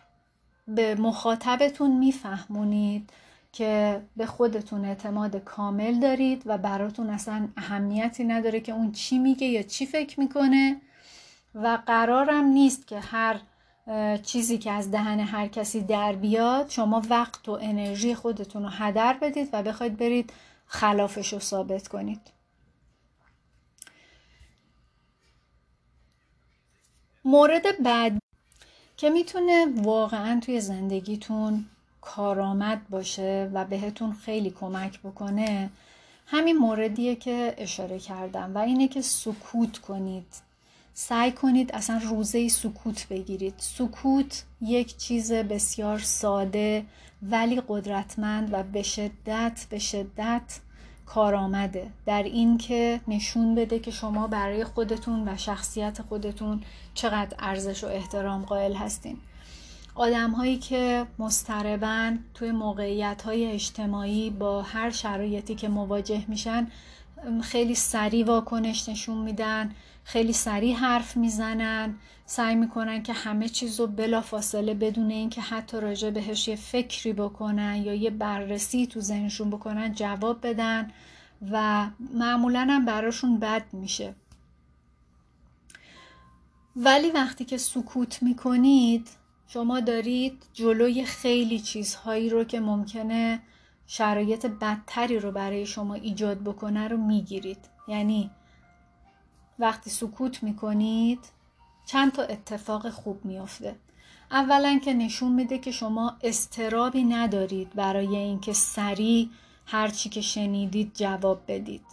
به 0.68 0.96
مخاطبتون 0.96 1.92
میفهمونید 1.92 3.10
که 3.52 4.02
به 4.18 4.26
خودتون 4.26 4.86
اعتماد 4.86 5.36
کامل 5.36 6.00
دارید 6.00 6.44
و 6.46 6.58
براتون 6.58 7.10
اصلا 7.10 7.48
اهمیتی 7.58 8.24
نداره 8.24 8.60
که 8.60 8.72
اون 8.72 8.92
چی 8.92 9.20
میگه 9.20 9.48
یا 9.48 9.64
چی 9.64 9.86
فکر 9.86 10.20
می‌کنه. 10.20 10.82
و 11.56 11.80
قرارم 11.86 12.46
نیست 12.46 12.88
که 12.88 13.00
هر 13.00 13.40
چیزی 14.24 14.58
که 14.58 14.72
از 14.72 14.92
دهن 14.92 15.20
هر 15.20 15.48
کسی 15.48 15.82
در 15.82 16.14
بیاد 16.14 16.70
شما 16.70 17.02
وقت 17.10 17.50
و 17.50 17.52
انرژی 17.52 18.16
خودتون 18.16 18.64
رو 18.64 18.70
هدر 18.70 19.14
بدید 19.14 19.50
و 19.54 19.64
بخواید 19.64 19.98
برید 19.98 20.34
خلافش 20.66 21.34
رو 21.34 21.40
ثابت 21.40 21.88
کنید. 21.88 22.22
مورد 27.26 27.84
بعد 27.84 28.20
که 28.98 29.10
می‌تونه 29.10 29.66
واقعا 29.76 30.40
توی 30.40 30.62
زندگیتون 30.62 31.66
کارآمد 32.16 32.90
باشه 32.90 33.50
و 33.54 33.66
بهتون 33.66 34.14
خیلی 34.14 34.50
کمک 34.50 35.00
بکنه 35.00 35.70
همین 36.26 36.58
موردیه 36.58 37.16
که 37.16 37.56
اشاره 37.58 38.00
کردم 38.00 38.56
و 38.56 38.58
اینه 38.58 38.88
که 38.88 39.02
سکوت 39.02 39.78
کنید. 39.78 40.28
سعی 40.94 41.32
کنید 41.32 41.72
اصلا 41.76 42.02
روزه 42.10 42.50
سکوت 42.50 43.08
بگیرید. 43.08 43.54
سکوت 43.58 44.44
یک 44.62 44.98
چیز 44.98 45.32
بسیار 45.32 46.00
ساده 46.00 46.86
ولی 47.22 47.62
قدرتمند 47.68 48.50
و 48.54 48.64
به 48.64 48.84
شدت 48.84 49.68
به 49.70 49.80
شدت 49.80 50.60
کارآمده. 51.06 51.88
در 52.06 52.24
این 52.24 52.58
که 52.58 53.02
نشون 53.08 53.56
بده 53.56 53.80
که 53.80 53.92
شما 53.92 54.28
برای 54.28 54.64
خودتون 54.64 55.28
و 55.28 55.38
شخصیت 55.38 56.02
خودتون 56.02 56.64
چقدر 56.94 57.36
ارزش 57.40 57.84
و 57.84 57.88
احترام 57.88 58.46
قائل 58.46 58.74
هستین. 58.74 59.18
آدم 59.98 60.32
هایی 60.32 60.58
که 60.58 61.08
مستربن 61.20 62.20
توی 62.34 62.52
موقعیت 62.52 63.22
های 63.22 63.46
اجتماعی 63.52 64.30
با 64.30 64.62
هر 64.62 64.90
شرایطی 64.90 65.56
که 65.56 65.70
مواجه 65.70 66.26
میشن 66.28 66.68
خیلی 67.42 67.76
سریع 67.76 68.26
واکنش 68.26 68.90
نشون 68.90 69.18
میدن 69.18 69.72
خیلی 70.04 70.34
سریع 70.34 70.76
حرف 70.76 71.18
می‌زنن 71.18 71.96
سعی 72.26 72.56
می‌کنن 72.56 73.04
که 73.04 73.14
همه 73.14 73.50
چیز 73.50 73.80
رو 73.80 73.88
بلا 73.88 74.22
فاصله 74.22 74.74
بدون 74.74 75.12
اینکه 75.12 75.42
حتی 75.42 75.80
راجع 75.80 76.10
بهش 76.10 76.48
یه 76.48 76.56
فکری 76.56 77.14
بکنن 77.14 77.76
یا 77.76 77.94
یه 77.94 78.10
بررسی 78.10 78.88
تو 78.88 79.00
ذهنشون 79.00 79.50
بکنن 79.50 79.94
جواب 79.94 80.48
بدن 80.48 80.92
و 81.52 81.88
معمولا 82.14 82.68
هم 82.70 82.86
براشون 82.86 83.40
بد 83.40 83.64
میشه. 83.74 84.16
ولی 86.76 87.12
وقتی 87.12 87.46
که 87.46 87.58
سکوت 87.58 88.24
می‌کنید 88.24 89.08
شما 89.48 89.80
دارید 89.80 90.44
جلوی 90.54 91.06
خیلی 91.06 91.60
چیزهایی 91.60 92.30
رو 92.30 92.44
که 92.44 92.60
ممکنه 92.60 93.40
شرایط 93.88 94.46
بدتری 94.46 95.20
رو 95.20 95.32
برای 95.32 95.66
شما 95.66 95.94
ایجاد 95.94 96.44
بکنه 96.44 96.88
رو 96.88 96.98
می‌گیرید. 96.98 97.70
یعنی 97.88 98.32
وقتی 99.60 99.90
سکوت 99.90 100.44
می‌کنید 100.44 101.20
چند 101.86 102.12
تا 102.12 102.24
اتفاق 102.24 102.90
خوب 102.90 103.26
میافته. 103.26 103.76
اولا 104.32 104.80
که 104.84 104.94
نشون 104.94 105.32
میده 105.32 105.58
که 105.58 105.72
شما 105.72 106.18
استرابی 106.24 107.04
ندارید 107.04 107.74
برای 107.74 108.16
اینکه 108.16 108.54
سریع 108.54 109.30
هرچی 109.66 110.10
که 110.10 110.22
شنیدید 110.22 110.92
جواب 110.94 111.42
بدید. 111.48 111.86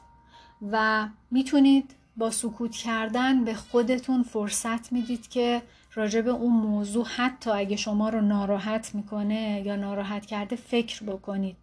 و 0.72 1.08
می‌تونید 1.30 1.94
با 2.16 2.30
سکوت 2.30 2.76
کردن 2.76 3.44
به 3.44 3.54
خودتون 3.54 4.22
فرصت 4.22 4.92
می‌دید 4.92 5.28
که 5.28 5.62
راجع 5.94 6.20
به 6.20 6.30
اون 6.30 6.52
موضوع 6.52 7.06
حتی 7.06 7.50
اگه 7.50 7.76
شما 7.76 8.08
رو 8.08 8.20
ناراحت 8.20 8.94
می‌کنه 8.94 9.62
یا 9.66 9.76
ناراحت 9.76 10.26
کرده 10.26 10.56
فکر 10.56 11.04
بکنید. 11.04 11.56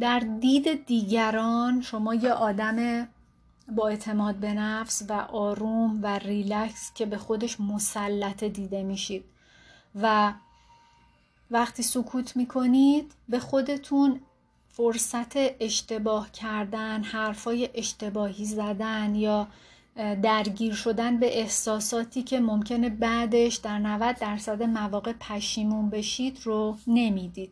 در 0.00 0.20
دید 0.40 0.86
دیگران 0.86 1.80
شما 1.80 2.14
یه 2.14 2.32
آدم 2.32 3.08
با 3.68 3.88
اعتماد 3.88 4.34
به 4.34 4.54
نفس 4.54 5.02
و 5.08 5.12
آروم 5.12 6.02
و 6.02 6.18
ریلکس 6.18 6.92
که 6.94 7.06
به 7.06 7.18
خودش 7.18 7.60
مسلط 7.60 8.44
دیده 8.44 8.82
میشید 8.82 9.24
و 10.02 10.32
وقتی 11.50 11.82
سکوت 11.82 12.36
می‌کنید 12.36 13.12
به 13.28 13.38
خودتون 13.38 14.20
فرصت 14.68 15.32
اشتباه 15.60 16.32
کردن 16.32 17.02
حرفای 17.02 17.70
اشتباهی 17.74 18.44
زدن 18.44 19.14
یا 19.14 19.48
درگیر 20.22 20.74
شدن 20.74 21.16
به 21.16 21.38
احساساتی 21.38 22.22
که 22.22 22.40
ممکنه 22.40 22.88
بعدش 22.88 23.56
در 23.56 23.78
90 23.78 24.16
درصد 24.16 24.62
مواقع 24.62 25.12
پشیمون 25.12 25.90
بشید 25.90 26.38
رو 26.44 26.76
نمی‌دید. 26.86 27.50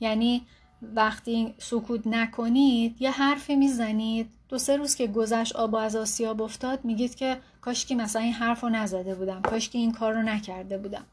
یعنی 0.00 0.46
وقتی 0.82 1.54
سکوت 1.58 2.06
نکنید 2.06 3.02
یه 3.02 3.10
حرفی 3.10 3.56
می‌زنید. 3.56 4.30
دو 4.48 4.58
سه 4.58 4.76
روز 4.76 4.94
که 4.94 5.06
گذشت 5.06 5.56
آب 5.56 5.74
از 5.74 5.96
آسیاب 5.96 6.42
افتاد 6.42 6.84
میگید 6.84 7.14
که 7.14 7.36
کاشکی 7.60 7.94
مثلا 7.94 8.22
این 8.22 8.32
حرف 8.32 8.60
رو 8.60 8.68
نزده 8.68 9.14
بودم 9.14 9.42
کاشکی 9.42 9.78
این 9.78 9.92
کار 9.92 10.12
رو 10.12 10.22
نکرده 10.22 10.78
بودم. 10.78 11.04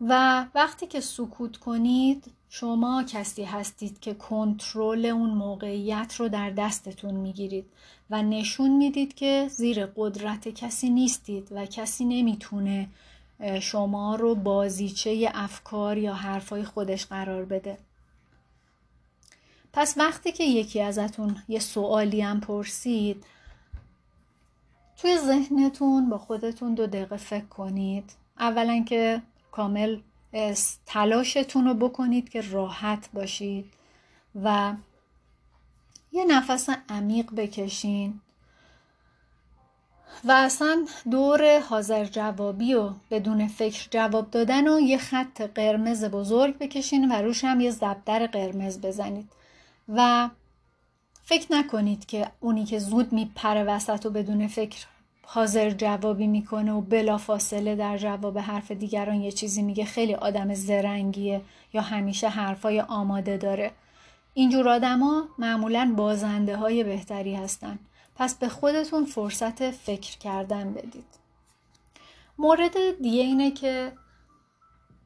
و 0.00 0.46
وقتی 0.54 0.86
که 0.86 1.00
سکوت 1.00 1.56
کنید 1.56 2.32
شما 2.48 3.02
کسی 3.02 3.44
هستید 3.44 4.00
که 4.00 4.14
کنترل 4.14 5.06
اون 5.06 5.30
موقعیت 5.30 6.14
رو 6.18 6.28
در 6.28 6.50
دستتون 6.50 7.14
می‌گیرید 7.14 7.66
و 8.10 8.22
نشون 8.22 8.70
می‌دید 8.70 9.14
که 9.14 9.48
زیر 9.50 9.86
قدرت 9.86 10.48
کسی 10.48 10.90
نیستید 10.90 11.48
و 11.50 11.66
کسی 11.66 12.04
نمی‌تونه 12.04 12.88
شما 13.60 14.14
رو 14.14 14.34
بازیچه 14.34 15.30
افکار 15.34 15.98
یا 15.98 16.14
حرفای 16.14 16.64
خودش 16.64 17.06
قرار 17.06 17.44
بده. 17.44 17.78
پس 19.72 19.98
وقتی 19.98 20.32
که 20.32 20.44
یکی 20.44 20.80
ازتون 20.80 21.36
یه 21.48 21.58
سوالی 21.58 22.20
هم 22.20 22.40
پرسید 22.40 23.24
توی 24.96 25.18
ذهنتون 25.18 26.10
با 26.10 26.18
خودتون 26.18 26.74
دو 26.74 26.86
دقیقه 26.86 27.16
فکر 27.16 27.46
کنید. 27.46 28.12
اولا 28.38 28.84
که 28.88 29.22
کامل 29.52 30.00
تلاشتون 30.86 31.64
رو 31.64 31.74
بکنید 31.74 32.28
که 32.28 32.40
راحت 32.40 33.08
باشید 33.12 33.72
و 34.42 34.72
یه 36.12 36.24
نفس 36.24 36.68
عمیق 36.88 37.34
بکشین. 37.34 38.20
و 40.24 40.32
اصلا 40.32 40.86
دور 41.10 41.60
حاضر 41.60 42.04
جوابی 42.04 42.74
و 42.74 42.90
بدون 43.10 43.48
فکر 43.48 43.88
جواب 43.90 44.30
دادن 44.30 44.68
و 44.68 44.80
یه 44.80 44.98
خط 44.98 45.42
قرمز 45.42 46.04
بزرگ 46.04 46.58
بکشین 46.58 47.12
و 47.12 47.22
روش 47.22 47.44
هم 47.44 47.60
یه 47.60 47.70
زبدر 47.70 48.26
قرمز 48.26 48.80
بزنید. 48.80 49.32
و 49.88 50.28
فکر 51.24 51.52
نکنید 51.52 52.06
که 52.06 52.30
اونی 52.40 52.64
که 52.64 52.78
زود 52.78 53.12
میپره 53.12 53.64
وسط 53.64 54.06
و 54.06 54.10
بدون 54.10 54.46
فکر 54.48 54.86
حاضر 55.32 55.70
جوابی 55.70 56.26
می‌کنه 56.26 56.72
و 56.72 56.80
بلا 56.80 57.18
فاصله 57.18 57.76
در 57.76 57.96
جواب 57.98 58.38
حرف 58.38 58.70
دیگران 58.70 59.20
یه 59.20 59.32
چیزی 59.32 59.62
میگه. 59.62 59.84
خیلی 59.84 60.14
آدم 60.14 60.54
زرنگیه 60.54 61.40
یا 61.72 61.82
همیشه 61.82 62.28
حرفای 62.28 62.80
آماده 62.80 63.36
داره. 63.36 63.70
اینجور 64.34 64.68
آدما 64.68 65.24
معمولا 65.38 65.94
بازنده 65.96 66.56
های 66.56 66.84
بهتری 66.84 67.34
هستن. 67.34 67.78
پس 68.16 68.34
به 68.34 68.48
خودتون 68.48 69.04
فرصت 69.04 69.70
فکر 69.70 70.18
کردن 70.18 70.72
بدید. 70.72 71.20
مورد 72.38 73.02
دیگه 73.02 73.22
اینه 73.22 73.50
که 73.50 73.92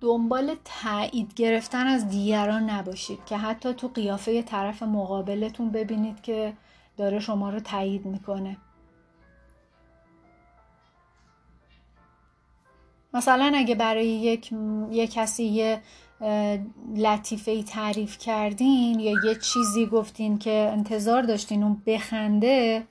دنبال 0.01 0.55
تایید 0.65 1.35
گرفتن 1.35 1.87
از 1.87 2.09
دیگران 2.09 2.71
نباشید 2.71 3.25
که 3.27 3.37
حتی 3.37 3.75
تو 3.75 3.89
قیافه 3.89 4.43
طرف 4.43 4.83
مقابلتون 4.83 5.71
ببینید 5.71 6.23
که 6.23 6.53
داره 6.97 7.21
شما 7.21 7.51
رو 7.51 7.61
تایید 7.61 8.07
می‌کنه. 8.07 8.57
مثلا 13.15 13.53
اگه 13.55 13.75
برای 13.75 14.07
یک, 14.07 14.51
یک 14.91 15.13
کسی 15.13 15.45
یه 15.45 15.81
لطیفه 16.97 17.51
ای 17.51 17.63
تعریف 17.63 18.19
کردین 18.19 19.01
یا 19.01 19.13
یه 19.25 19.35
چیزی 19.35 19.87
گفتین 19.87 20.39
که 20.39 20.71
انتظار 20.73 21.23
داشتین 21.23 21.63
اون 21.63 21.83
بخنده 21.87 22.87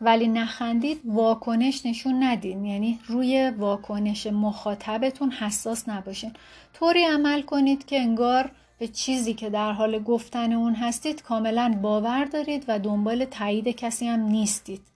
ولی 0.00 0.28
نخندید 0.28 1.00
واکنش 1.04 1.86
نشون 1.86 2.22
ندین. 2.22 2.64
یعنی 2.64 3.00
روی 3.06 3.52
واکنش 3.58 4.26
مخاطبتون 4.26 5.30
حساس 5.30 5.88
نباشین. 5.88 6.32
طوری 6.72 7.04
عمل 7.04 7.42
کنید 7.42 7.86
که 7.86 8.00
انگار 8.00 8.50
به 8.78 8.88
چیزی 8.88 9.34
که 9.34 9.50
در 9.50 9.72
حال 9.72 10.02
گفتن 10.02 10.52
اون 10.52 10.74
هستید 10.74 11.22
کاملا 11.22 11.78
باور 11.82 12.24
دارید 12.24 12.64
و 12.68 12.78
دنبال 12.78 13.24
تایید 13.24 13.68
کسی 13.68 14.06
هم 14.06 14.20
نیستید. 14.20 14.93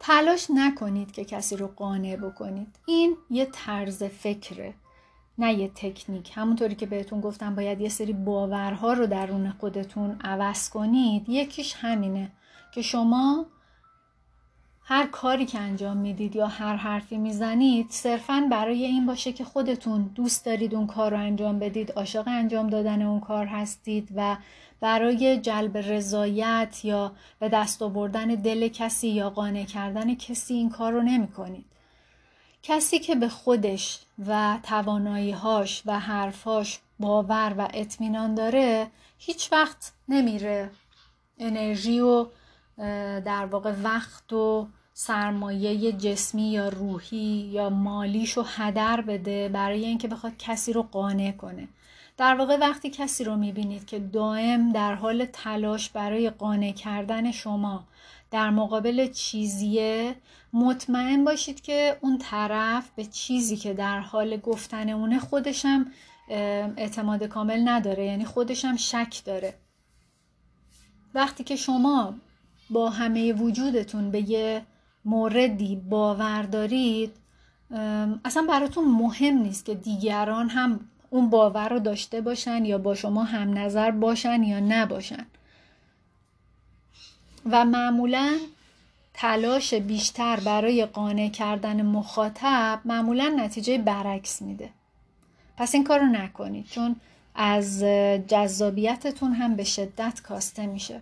تلاش 0.00 0.46
نکنید 0.54 1.12
که 1.12 1.24
کسی 1.24 1.56
رو 1.56 1.66
قانع 1.66 2.16
بکنید. 2.16 2.76
این 2.86 3.16
یه 3.30 3.48
طرز 3.52 4.02
فکره 4.02 4.74
نه 5.38 5.54
یه 5.54 5.70
تکنیک. 5.74 6.32
همونطوری 6.34 6.74
که 6.74 6.86
بهتون 6.86 7.20
گفتم 7.20 7.54
باید 7.54 7.80
یه 7.80 7.88
سری 7.88 8.12
باورها 8.12 8.92
رو 8.92 9.06
درون 9.06 9.50
خودتون 9.50 10.16
عوض 10.20 10.70
کنید. 10.70 11.28
یکیش 11.28 11.74
همینه 11.76 12.32
که 12.74 12.82
شما 12.82 13.46
هر 14.92 15.06
کاری 15.06 15.46
که 15.46 15.58
انجام 15.58 15.96
می‌دید 15.96 16.36
یا 16.36 16.46
هر 16.46 16.76
حرفی 16.76 17.18
می‌زنید 17.18 17.90
صرفا 17.90 18.48
برای 18.50 18.84
این 18.84 19.06
باشه 19.06 19.32
که 19.32 19.44
خودتون 19.44 20.10
دوست 20.14 20.44
دارید 20.44 20.74
اون 20.74 20.86
کار 20.86 21.10
رو 21.10 21.16
انجام 21.16 21.58
بدید 21.58 21.92
عاشق 21.92 22.24
انجام 22.26 22.66
دادن 22.66 23.02
اون 23.02 23.20
کار 23.20 23.46
هستید 23.46 24.08
و 24.16 24.36
برای 24.80 25.40
جلب 25.40 25.76
رضایت 25.76 26.84
یا 26.84 27.12
به 27.38 27.48
دست 27.48 27.82
آوردن 27.82 28.26
دل 28.26 28.68
کسی 28.68 29.08
یا 29.08 29.30
قانع 29.30 29.64
کردن 29.64 30.14
کسی 30.14 30.54
این 30.54 30.70
کار 30.70 30.92
رو 30.92 31.02
نمی 31.02 31.28
کنید. 31.28 31.66
کسی 32.62 32.98
که 32.98 33.14
به 33.14 33.28
خودش 33.28 34.00
و 34.26 34.58
تواناییهاش 34.62 35.82
و 35.86 35.98
حرفاش 35.98 36.80
باور 37.00 37.54
و 37.58 37.68
اطمینان 37.74 38.34
داره 38.34 38.86
هیچ 39.18 39.52
وقت 39.52 39.92
نمیره 40.08 40.70
انرژی 41.38 42.00
و 42.00 42.26
در 43.24 43.46
واقع 43.46 43.72
وقت 43.82 44.32
و 44.32 44.68
سرمایه 45.02 45.92
جسمی 45.92 46.50
یا 46.50 46.68
روحی 46.68 47.50
یا 47.52 47.70
مالیش 47.70 48.32
رو 48.32 48.42
هدر 48.46 49.00
بده 49.00 49.48
برای 49.48 49.84
اینکه 49.84 50.08
بخواد 50.08 50.32
کسی 50.38 50.72
رو 50.72 50.82
قانع 50.82 51.32
کنه. 51.32 51.68
در 52.16 52.34
واقع 52.34 52.56
وقتی 52.56 52.90
کسی 52.90 53.24
رو 53.24 53.36
می‌بینید 53.36 53.86
که 53.86 53.98
دائم 53.98 54.72
در 54.72 54.94
حال 54.94 55.24
تلاش 55.24 55.90
برای 55.90 56.30
قانع 56.30 56.72
کردن 56.72 57.32
شما 57.32 57.84
در 58.30 58.50
مقابل 58.50 59.12
چیزیه 59.12 60.14
مطمئن 60.52 61.24
باشید 61.24 61.60
که 61.60 61.98
اون 62.00 62.18
طرف 62.18 62.90
به 62.96 63.04
چیزی 63.04 63.56
که 63.56 63.74
در 63.74 64.00
حال 64.00 64.36
گفتن 64.36 64.88
اونه 64.88 65.18
خودشم 65.18 65.86
اعتماد 66.76 67.24
کامل 67.24 67.68
نداره 67.68 68.06
یعنی 68.06 68.24
خودشم 68.24 68.76
شک 68.76 69.22
داره. 69.24 69.54
وقتی 71.14 71.44
که 71.44 71.56
شما 71.56 72.14
با 72.70 72.90
همه 72.90 73.32
وجودتون 73.32 74.10
به 74.10 74.30
یه 74.30 74.62
موردی 75.04 75.76
باور 75.76 76.42
دارید 76.42 77.12
اصلا 78.24 78.46
براتون 78.48 78.84
مهم 78.84 79.38
نیست 79.38 79.64
که 79.64 79.74
دیگران 79.74 80.48
هم 80.48 80.80
اون 81.10 81.30
باور 81.30 81.68
رو 81.68 81.78
داشته 81.78 82.20
باشن 82.20 82.64
یا 82.64 82.78
با 82.78 82.94
شما 82.94 83.24
هم 83.24 83.58
نظر 83.58 83.90
باشن 83.90 84.42
یا 84.42 84.60
نباشن. 84.60 85.26
و 87.50 87.64
معمولا 87.64 88.38
تلاش 89.14 89.74
بیشتر 89.74 90.40
برای 90.40 90.86
قانع 90.86 91.28
کردن 91.28 91.82
مخاطب 91.82 92.80
معمولا 92.84 93.34
نتیجه 93.36 93.78
برعکس 93.78 94.42
میده. 94.42 94.70
پس 95.56 95.74
این 95.74 95.84
کار 95.84 95.98
رو 95.98 96.06
نکنید 96.06 96.66
چون 96.66 96.96
از 97.34 97.82
جذابیتتون 98.28 99.32
هم 99.32 99.56
به 99.56 99.64
شدت 99.64 100.20
کاسته 100.22 100.66
میشه. 100.66 101.00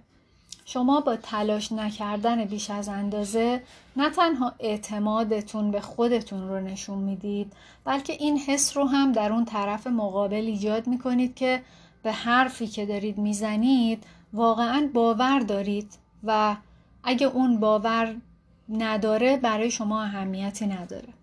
شما 0.71 1.01
با 1.01 1.17
تلاش 1.17 1.73
نکردن 1.73 2.45
بیش 2.45 2.71
از 2.71 2.89
اندازه 2.89 3.63
نه 3.97 4.11
تنها 4.11 4.53
اعتمادتون 4.59 5.71
به 5.71 5.81
خودتون 5.81 6.49
رو 6.49 6.61
نشون 6.61 6.99
می‌دید 6.99 7.53
بلکه 7.85 8.13
این 8.13 8.39
حس 8.39 8.77
رو 8.77 8.85
هم 8.85 9.13
در 9.13 9.33
اون 9.33 9.45
طرف 9.45 9.87
مقابل 9.87 10.35
ایجاد 10.35 10.87
می‌کنید 10.87 11.35
که 11.35 11.63
به 12.03 12.13
حرفی 12.13 12.67
که 12.67 12.87
دارید 12.87 13.19
می‌زنید 13.19 14.05
واقعا 14.33 14.91
باور 14.95 15.39
دارید 15.41 15.99
و 16.25 16.57
اگه 17.05 17.27
اون 17.27 17.61
باور 17.61 18.17
نداره 18.69 19.37
برای 19.37 19.71
شما 19.71 20.03
اهمیتی 20.03 20.67
نداره. 20.67 21.18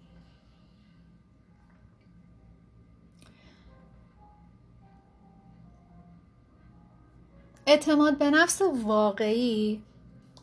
اعتماد 7.68 8.18
به 8.18 8.30
نفس 8.30 8.62
واقعی 8.84 9.82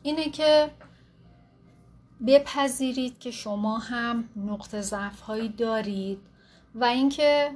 اینه 0.03 0.31
که 0.31 0.71
بپذیرید 2.27 3.19
که 3.19 3.31
شما 3.31 3.79
هم 3.79 4.29
نقطه 4.37 4.81
ضعف 4.81 5.21
هایی 5.21 5.49
دارید 5.49 6.19
و 6.75 6.85
اینکه 6.85 7.51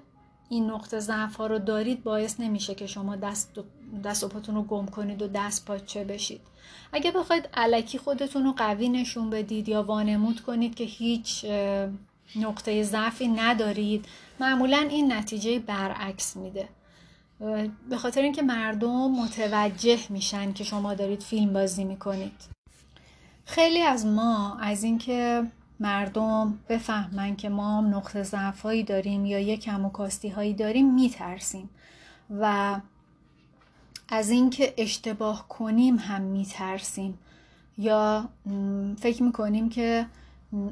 این 0.49 0.71
نقطه 0.71 0.99
ضعف 0.99 1.37
ها 1.37 1.47
رو 1.47 1.59
دارید 1.59 2.03
باعث 2.03 2.41
نمیشه 2.41 2.75
که 2.75 2.87
شما 2.87 3.17
دست 3.17 3.59
دست 4.05 4.25
و 4.25 4.29
پاتون 4.29 4.55
رو 4.55 4.63
گم 4.63 4.87
کنید 4.87 5.23
و 5.23 5.29
دست 5.29 5.67
پاچه 5.67 6.05
بشید. 6.05 6.41
اگه 6.93 7.11
بخواید 7.11 7.49
علکی 7.55 7.99
خودتون 7.99 8.45
رو 8.45 8.53
قوی 8.53 8.89
نشون 8.89 9.31
بدید 9.31 9.69
یا 9.69 9.83
وانمود 9.83 10.41
کنید 10.41 10.75
که 10.75 10.85
هیچ 10.85 11.47
نقطه 12.37 12.83
ضعفی 12.83 13.29
ندارید 13.29 14.05
معمولا 14.41 14.87
این 14.91 15.13
نتیجه 15.13 15.59
برعکس 15.59 16.37
میده. 16.37 16.69
به 17.91 17.97
خاطر 17.97 18.23
اینکه 18.23 18.43
مردم 18.43 19.11
متوجه 19.11 19.99
میشن 20.09 20.53
که 20.53 20.65
شما 20.65 20.95
دارید 20.95 21.23
فیلم 21.23 21.53
بازی 21.53 21.85
می‌کنید. 21.85 22.57
خیلی 23.45 23.83
از 23.83 24.07
ما 24.07 24.59
از 24.59 24.85
اینکه 24.85 25.45
مردم 25.81 26.59
بفهمن 26.69 27.37
که 27.37 27.49
ما 27.49 27.81
نقطه 27.81 28.23
ضعفهایی 28.23 28.83
داریم 28.83 29.27
یا 29.27 29.39
یک 29.39 29.61
کم 29.61 29.85
و 29.85 29.91
کاستی 29.91 30.29
هایی 30.29 30.55
داریم 30.55 30.95
میترسیم. 30.95 31.71
و 32.41 32.77
از 34.09 34.31
اینکه 34.31 34.75
اشتباه 34.79 35.49
کنیم 35.49 35.97
هم 35.97 36.23
میترسیم. 36.23 37.19
یا 37.79 38.29
فکر 38.99 39.23
می‌کنیم 39.23 39.69
که 39.69 40.07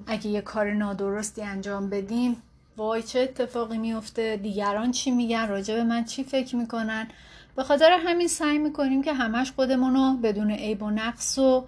اگه 0.06 0.26
یه 0.26 0.40
کار 0.40 0.72
نادرستی 0.72 1.42
انجام 1.42 1.90
بدیم 1.90 2.42
وای 2.76 3.02
چه 3.02 3.20
اتفاقی 3.20 3.78
میفته 3.78 4.36
دیگران 4.36 4.90
چی 4.90 5.10
میگن 5.10 5.48
راجع 5.48 5.74
به 5.74 5.84
من 5.84 6.04
چی 6.04 6.24
فکر 6.24 6.56
می‌کنن؟ 6.56 7.08
به 7.56 7.64
خاطر 7.64 7.98
همین 8.06 8.28
سعی 8.28 8.58
می‌کنیم 8.58 9.02
که 9.02 9.12
همش 9.12 9.52
خودمون 9.52 9.94
رو 9.94 10.16
بدون 10.22 10.50
عیب 10.50 10.82
و 10.82 10.90
نقص 10.90 11.38
و 11.38 11.66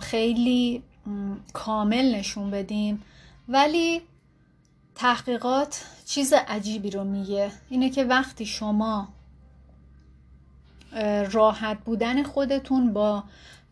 خیلی 0.00 0.82
کامل 1.52 2.14
نشون 2.14 2.50
بدیم. 2.50 3.02
ولی 3.48 4.02
تحقیقات 4.94 5.84
چیز 6.06 6.32
عجیبی 6.32 6.90
رو 6.90 7.04
میگه. 7.04 7.50
اینه 7.70 7.90
که 7.90 8.04
وقتی 8.04 8.46
شما 8.46 9.08
راحت 11.32 11.78
بودن 11.84 12.22
خودتون 12.22 12.92
با 12.92 13.24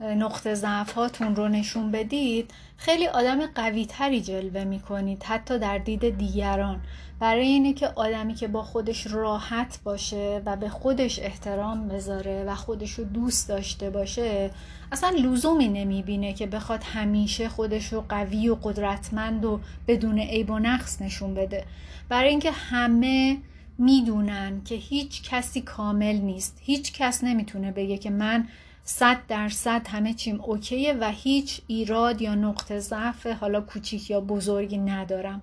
نقطه 0.02 0.54
ضعف 0.54 0.92
هاتون 0.92 1.36
رو 1.36 1.48
نشون 1.48 1.90
بدید 1.90 2.50
خیلی 2.76 3.06
آدم 3.06 3.46
قوی 3.46 3.86
تری 3.86 4.20
جلوه 4.20 4.64
می‌کنید 4.64 5.22
حتی 5.22 5.58
در 5.58 5.78
دید 5.78 6.18
دیگران. 6.18 6.80
برای 7.20 7.46
اینه 7.46 7.72
که 7.72 7.88
آدمی 7.88 8.34
که 8.34 8.48
با 8.48 8.62
خودش 8.62 9.06
راحت 9.06 9.78
باشه 9.84 10.42
و 10.46 10.56
به 10.56 10.68
خودش 10.68 11.18
احترام 11.18 11.88
بذاره 11.88 12.44
و 12.44 12.54
خودش 12.54 12.92
رو 12.92 13.04
دوست 13.04 13.48
داشته 13.48 13.90
باشه 13.90 14.50
اصلا 14.92 15.10
لزومی 15.10 15.68
نمی‌بینه 15.68 16.32
که 16.32 16.46
بخواد 16.46 16.82
همیشه 16.82 17.48
خودش 17.48 17.92
رو 17.92 18.04
قوی 18.08 18.48
و 18.48 18.54
قدرتمند 18.54 19.44
و 19.44 19.60
بدون 19.88 20.18
عیب 20.18 20.50
و 20.50 20.58
نقص 20.58 21.02
نشون 21.02 21.34
بده. 21.34 21.64
برای 22.08 22.28
اینکه 22.28 22.50
همه 22.50 23.38
می‌دونن 23.78 24.62
که 24.64 24.74
هیچ 24.74 25.22
کسی 25.22 25.60
کامل 25.60 26.16
نیست. 26.16 26.58
هیچ 26.60 26.92
کس 26.92 27.24
نمی‌تونه 27.24 27.72
بگه 27.72 27.98
که 27.98 28.10
من 28.10 28.48
صد 28.84 29.26
درصد 29.28 29.88
همه 29.88 30.14
چیم 30.14 30.40
اوکیه 30.40 30.92
و 30.92 31.10
هیچ 31.10 31.60
ایراد 31.66 32.22
یا 32.22 32.34
نقطه 32.34 32.78
ضعف 32.78 33.26
حالا 33.26 33.60
کوچیک 33.60 34.10
یا 34.10 34.20
بزرگی 34.20 34.78
ندارم. 34.78 35.42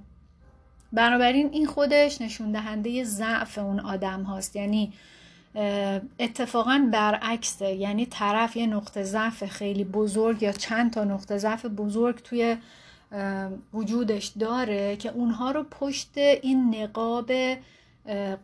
بنابراین 0.93 1.49
این 1.51 1.65
خودش 1.67 2.21
نشون 2.21 2.51
دهنده 2.51 3.03
ضعف 3.03 3.57
اون 3.57 3.79
آدم 3.79 4.23
هاست. 4.23 4.55
یعنی 4.55 4.93
اتفاقا 6.19 6.89
برعکسه. 6.93 7.73
یعنی 7.73 8.05
طرف 8.05 8.55
یه 8.55 8.67
نقطه 8.67 9.03
ضعف 9.03 9.45
خیلی 9.45 9.83
بزرگ 9.83 10.43
یا 10.43 10.51
چند 10.51 10.93
تا 10.93 11.03
نقطه 11.03 11.37
ضعف 11.37 11.65
بزرگ 11.65 12.15
توی 12.23 12.57
وجودش 13.73 14.25
داره 14.25 14.95
که 14.95 15.09
اونها 15.09 15.51
رو 15.51 15.63
پشت 15.63 16.17
این 16.17 16.75
نقاب 16.75 17.31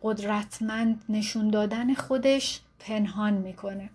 قدرتمند 0.02 1.02
نشون 1.08 1.50
دادن 1.50 1.94
خودش 1.94 2.60
پنهان 2.78 3.32
می‌کنه. 3.32 3.90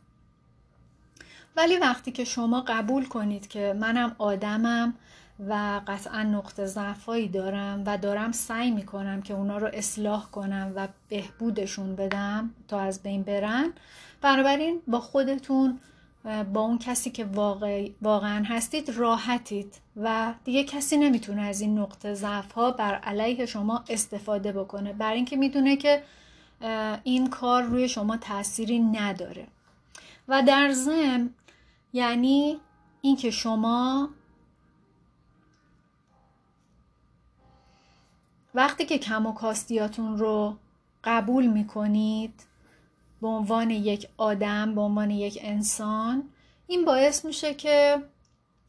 ولی 1.55 1.77
وقتی 1.77 2.11
که 2.11 2.23
شما 2.23 2.61
قبول 2.67 3.05
کنید 3.05 3.47
که 3.47 3.75
منم 3.79 4.15
آدمم 4.17 4.93
و 5.49 5.81
قطعا 5.87 6.23
نقطه 6.23 6.65
ضعفایی 6.65 7.27
دارم 7.27 7.83
و 7.85 7.97
دارم 7.97 8.31
سعی 8.31 8.71
می‌کنم 8.71 9.21
که 9.21 9.33
اونا 9.33 9.57
رو 9.57 9.69
اصلاح 9.73 10.25
کنم 10.25 10.73
و 10.75 10.87
بهبودشون 11.09 11.95
بدم 11.95 12.49
تا 12.67 12.79
از 12.79 13.03
بین 13.03 13.23
برن 13.23 13.73
بنابراین 14.21 14.81
با 14.87 14.99
خودتون 14.99 15.79
با 16.53 16.61
اون 16.61 16.77
کسی 16.77 17.09
که 17.09 17.25
واقع... 17.25 17.89
واقعا 18.01 18.43
هستید 18.47 18.89
راحتید 18.89 19.75
و 19.97 20.33
دیگه 20.43 20.63
کسی 20.63 20.97
نمی‌تونه 20.97 21.41
از 21.41 21.61
این 21.61 21.79
نقطه 21.79 22.13
ضعف 22.13 22.51
ها 22.51 22.71
بر 22.71 22.95
علیه 22.95 23.45
شما 23.45 23.83
استفاده 23.89 24.51
بکنه. 24.51 24.93
برای 24.93 25.15
اینکه 25.15 25.37
می‌دونه 25.37 25.75
که 25.75 26.03
این 27.03 27.29
کار 27.29 27.63
روی 27.63 27.89
شما 27.89 28.17
تأثیری 28.17 28.79
نداره. 28.79 29.47
و 30.27 30.43
در 30.43 30.71
ضمن 30.71 31.29
یعنی 31.93 32.59
اینکه 33.01 33.31
شما 33.31 34.09
وقتی 38.55 38.85
که 38.85 38.97
کم 38.97 39.25
و 39.25 39.33
کاستیاتون 39.33 40.17
رو 40.17 40.57
قبول 41.03 41.47
می‌کنید 41.47 42.43
به 43.21 43.27
عنوان 43.27 43.69
یک 43.69 44.07
آدم 44.17 44.75
به 44.75 44.81
عنوان 44.81 45.11
یک 45.11 45.39
انسان 45.41 46.23
این 46.67 46.85
باعث 46.85 47.25
میشه 47.25 47.53
که 47.53 48.03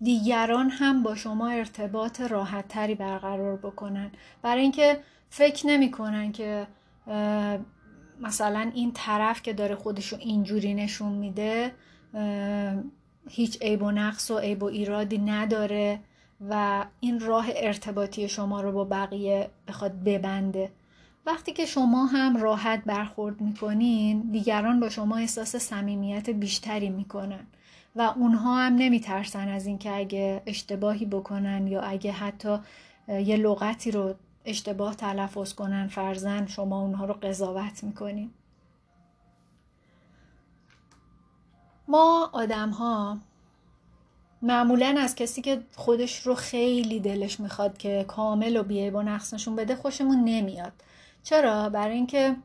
دیگران 0.01 0.71
هم 0.71 1.03
با 1.03 1.15
شما 1.15 1.49
ارتباط 1.49 2.21
راحت 2.21 2.69
تری 2.69 2.95
برقرار 2.95 3.57
بکنن. 3.57 4.11
برای 4.43 4.63
اینکه 4.63 5.01
فکر 5.31 5.67
نمی‌کنن 5.67 6.33
که 6.33 6.67
مثلا 8.21 8.71
این 8.75 8.93
طرف 8.93 9.43
که 9.43 9.53
داره 9.53 9.75
خودشو 9.75 10.17
اینجوری 10.17 10.75
نشون 10.75 11.13
میده 11.13 11.75
هیچ 13.31 13.63
عیب 13.63 13.83
و 13.83 13.91
نقص 13.91 14.31
و 14.31 14.39
عیب 14.39 14.63
و 14.63 14.67
ایرادی 14.67 15.19
نداره 15.19 16.01
و 16.51 16.85
این 17.01 17.21
راه 17.21 17.47
ارتباطی 17.57 18.29
شما 18.29 18.61
رو 18.61 18.73
با 18.73 18.85
بقیه 18.85 19.51
بخواد 19.69 19.93
ببنده. 20.05 20.71
وقتی 21.27 21.53
که 21.53 21.67
شما 21.67 22.07
هم 22.07 22.37
راحت 22.37 22.83
برخورد 22.87 23.41
می‌کنین 23.41 24.21
دیگران 24.21 24.81
با 24.81 24.89
شما 24.89 25.17
احساس 25.17 25.57
صمیمیت 25.57 26.31
بیشتری 26.31 26.91
می‌کنن 26.91 27.47
و 27.97 28.03
اونها 28.17 28.59
هم 28.59 28.75
نمیترسن 28.75 29.49
از 29.49 29.67
اینکه 29.67 29.97
اگه 29.97 30.43
اشتباهی 30.47 31.07
بکنن 31.07 31.67
یا 31.67 31.83
اگه 31.83 32.13
حتی 32.13 32.59
یه 33.09 33.37
لغتی 33.37 33.91
رو 33.91 34.15
اشتباه 34.45 34.95
تلفظ 34.95 35.53
کنن 35.55 35.89
فرزن 35.89 36.47
شما 36.47 36.81
اونها 36.81 37.05
رو 37.05 37.15
قضاوت 37.15 37.85
می‌کنین. 37.85 38.31
ما 41.93 42.31
آدم 42.33 42.71
ها 42.71 43.19
معمولا 44.43 44.97
از 44.99 45.15
کسی 45.15 45.43
که 45.43 45.63
خودش 45.77 46.27
رو 46.27 46.35
خیلی 46.35 47.01
دلش 47.01 47.41
می‌خواد 47.41 47.79
که 47.79 48.05
کامل 48.09 48.57
و 48.57 48.63
بیعیب 48.63 48.95
و 48.95 49.03
نقص 49.03 49.35
نشون 49.35 49.57
بده 49.57 49.77
خوشمون 49.77 50.25
نمیاد. 50.25 50.73
چرا؟ 51.23 51.69
برای 51.69 51.95
اینکه 51.95 52.37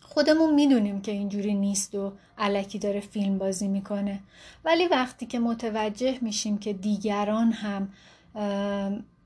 خودمون 0.00 0.54
می‌دونیم 0.54 1.00
که 1.00 1.12
اینجوری 1.12 1.54
نیست 1.54 1.94
و 1.94 2.12
علکی 2.38 2.78
داره 2.78 3.00
فیلم 3.00 3.38
بازی 3.38 3.68
می‌کنه. 3.68 4.20
ولی 4.64 4.86
وقتی 4.86 5.26
که 5.26 5.38
متوجه 5.38 6.18
میشیم 6.20 6.58
که 6.58 6.72
دیگران 6.72 7.52
هم 7.52 7.88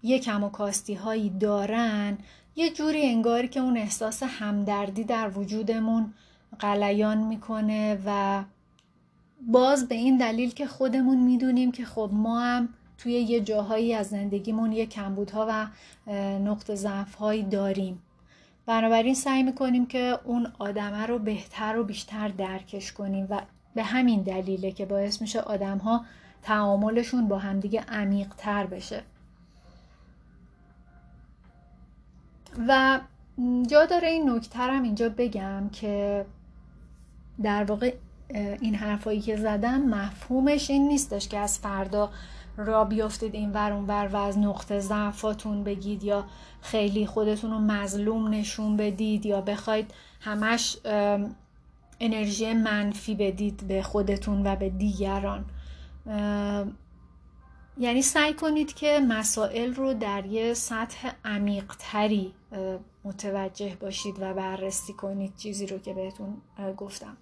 یک 0.03 0.25
کم 0.25 0.45
و 0.45 0.49
کاستی 0.49 0.95
هایی 0.95 1.31
دارن 1.31 2.19
یه 2.57 2.71
جوری 2.71 3.07
انگاری 3.07 3.49
که 3.49 3.61
اون 3.61 3.77
احساس 3.77 4.23
همدردی 4.23 5.05
در 5.05 5.39
وجودمون 5.39 6.15
قلیان 6.59 7.19
می‌کنه 7.19 7.99
و 8.07 8.43
باز 9.49 9.89
به 9.89 9.95
این 9.95 10.17
دلیل 10.17 10.51
که 10.51 10.67
خودمون 10.67 11.19
می‌دونیم 11.19 11.73
که 11.73 11.85
خب 11.85 12.11
ما 12.13 12.41
هم 12.41 12.69
توی 12.99 13.13
یه 13.13 13.41
جاهایی 13.41 13.95
از 13.95 14.09
زندگیمون 14.09 14.73
یه 14.73 14.87
کمبودها 14.87 15.47
و 15.49 15.67
نقط 16.39 16.71
ضعف 16.71 17.15
هایی 17.15 17.43
داریم. 17.43 18.03
بنابراین 18.67 19.15
سعی 19.15 19.43
می‌کنیم 19.43 19.87
که 19.87 20.19
اون 20.25 20.53
آدمه 20.59 21.07
رو 21.07 21.19
بهتر 21.19 21.79
و 21.79 21.85
بیشتر 21.85 22.29
درکش 22.29 22.93
کنیم 22.93 23.27
و 23.31 23.41
به 23.75 23.83
همین 23.83 24.23
دلیله 24.23 24.73
که 24.73 24.87
باعث 24.87 25.21
میشه 25.21 25.41
آدم 25.41 25.79
ها 25.79 26.05
تعاملشون 26.43 27.29
با 27.29 27.39
همدیگه 27.39 27.81
عمیق 27.81 28.29
تر 28.37 28.67
بشه. 28.67 29.03
و 32.69 33.01
جا 33.67 33.87
داره 33.87 34.09
این 34.09 34.31
نکترم 34.31 34.83
اینجا 34.83 35.09
بگم 35.09 35.69
که 35.73 36.27
در 37.43 37.65
واقع 37.65 37.95
این 38.35 38.75
حرفایی 38.75 39.21
که 39.21 39.37
زدم 39.37 39.81
مفهومش 39.81 40.71
این 40.71 40.89
نیستش 40.89 41.29
که 41.29 41.39
از 41.39 41.59
فردا 41.59 42.11
را 42.57 42.85
بیافتید 42.85 43.35
این 43.35 43.53
ور 43.53 43.73
اون 43.73 43.87
ور 43.87 44.09
و 44.13 44.17
از 44.17 44.39
نقطه 44.39 44.81
ضعفاتون 44.81 45.65
بگید 45.65 46.05
یا 46.05 46.25
خیلی 46.61 47.07
خودتون 47.07 47.51
رو 47.51 47.59
مظلوم 47.59 48.29
نشون 48.29 48.77
بدید 48.77 49.27
یا 49.27 49.41
بخواید 49.41 49.95
همش 50.21 50.77
انرژی 52.01 52.53
منفی 52.53 53.15
بدید 53.15 53.67
به 53.67 53.83
خودتون 53.83 54.47
و 54.47 54.57
به 54.57 54.71
دیگران. 54.71 55.45
یعنی 57.79 58.03
سعی 58.03 58.35
کنید 58.35 58.75
که 58.75 59.01
مسائل 59.09 59.75
رو 59.75 59.95
در 59.95 60.27
یه 60.27 60.55
سطح 60.55 61.11
عمیق 61.25 61.75
تری 61.79 62.35
متوجه 63.05 63.77
باشید 63.81 64.15
و 64.21 64.35
بررسی 64.35 64.93
کنید 64.93 65.37
چیزی 65.37 65.67
رو 65.67 65.79
که 65.79 65.95
بهتون 65.95 66.37
گفتم. 66.77 67.17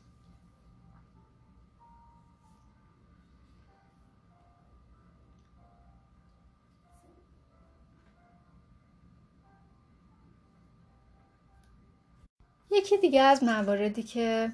یکی 12.71 12.99
دیگه 12.99 13.21
از 13.23 13.45
مواردی 13.45 14.03
که 14.03 14.53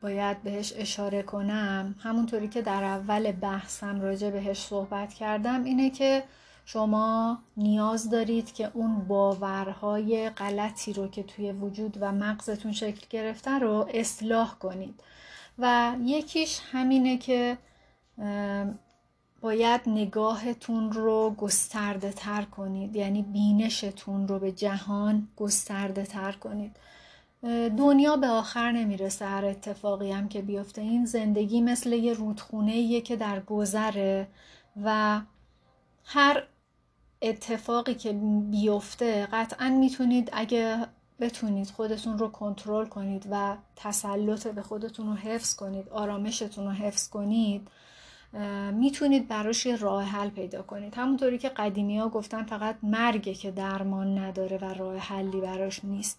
باید 0.00 0.42
بهش 0.42 0.72
اشاره 0.76 1.22
کنم 1.22 1.94
همونطوری 1.98 2.48
که 2.48 2.62
در 2.62 2.84
اول 2.84 3.32
بحثم 3.32 4.00
راجع 4.00 4.30
بهش 4.30 4.58
صحبت 4.58 5.14
کردم 5.14 5.64
اینه 5.64 5.90
که 5.90 6.22
شما 6.64 7.38
نیاز 7.56 8.10
دارید 8.10 8.52
که 8.52 8.70
اون 8.74 9.08
باورهای 9.08 10.30
غلطی 10.30 10.92
رو 10.92 11.08
که 11.08 11.22
توی 11.22 11.52
وجود 11.52 11.96
و 12.00 12.12
مغزتون 12.12 12.72
شکل 12.72 13.06
گرفته 13.10 13.50
رو 13.50 13.88
اصلاح 13.94 14.54
کنید. 14.54 15.02
و 15.58 15.96
یکیش 16.04 16.60
همینه 16.72 17.18
که 17.18 17.58
باید 19.40 19.80
نگاهتون 19.86 20.92
رو 20.92 21.34
گسترده 21.38 22.12
تر 22.12 22.42
کنید 22.42 22.96
یعنی 22.96 23.22
بینشتون 23.22 24.28
رو 24.28 24.38
به 24.38 24.52
جهان 24.52 25.28
گسترده 25.36 26.02
تر 26.02 26.32
کنید. 26.32 26.76
دنیا 27.78 28.16
به 28.16 28.26
آخر 28.26 28.72
نمی‌رسه 28.72 29.26
هر 29.26 29.44
اتفاقی 29.44 30.12
هم 30.12 30.28
که 30.28 30.42
بیفته. 30.42 30.82
این 30.82 31.04
زندگی 31.04 31.60
مثل 31.60 31.92
یه 31.92 32.12
رودخونه 32.12 33.00
که 33.00 33.16
در 33.16 33.40
گذره 33.40 34.28
و 34.84 35.20
هر 36.04 36.42
اتفاقی 37.22 37.94
که 37.94 38.12
بیفته 38.50 39.28
قطعا 39.32 39.68
می‌تونید 39.68 40.30
اگه 40.32 40.86
بتونید 41.20 41.70
خودتون 41.70 42.18
رو 42.18 42.28
کنترل 42.28 42.86
کنید 42.86 43.26
و 43.30 43.56
تسلط 43.76 44.46
به 44.46 44.62
خودتون 44.62 45.06
رو 45.06 45.14
حفظ 45.14 45.56
کنید 45.56 45.88
آرامشتون 45.88 46.64
رو 46.64 46.70
حفظ 46.70 47.08
کنید 47.08 47.68
می‌تونید 48.72 49.28
براش 49.28 49.66
راه 49.66 50.04
حل 50.04 50.28
پیدا 50.28 50.62
کنید. 50.62 50.94
همونطوری 50.94 51.38
که 51.38 51.48
قدیمی 51.48 51.98
ها 51.98 52.08
گفتن 52.08 52.44
فقط 52.44 52.76
مرگه 52.82 53.34
که 53.34 53.50
درمان 53.50 54.18
نداره 54.18 54.58
و 54.58 54.64
راه 54.64 54.96
حلی 54.96 55.40
براش 55.40 55.84
نیست. 55.84 56.18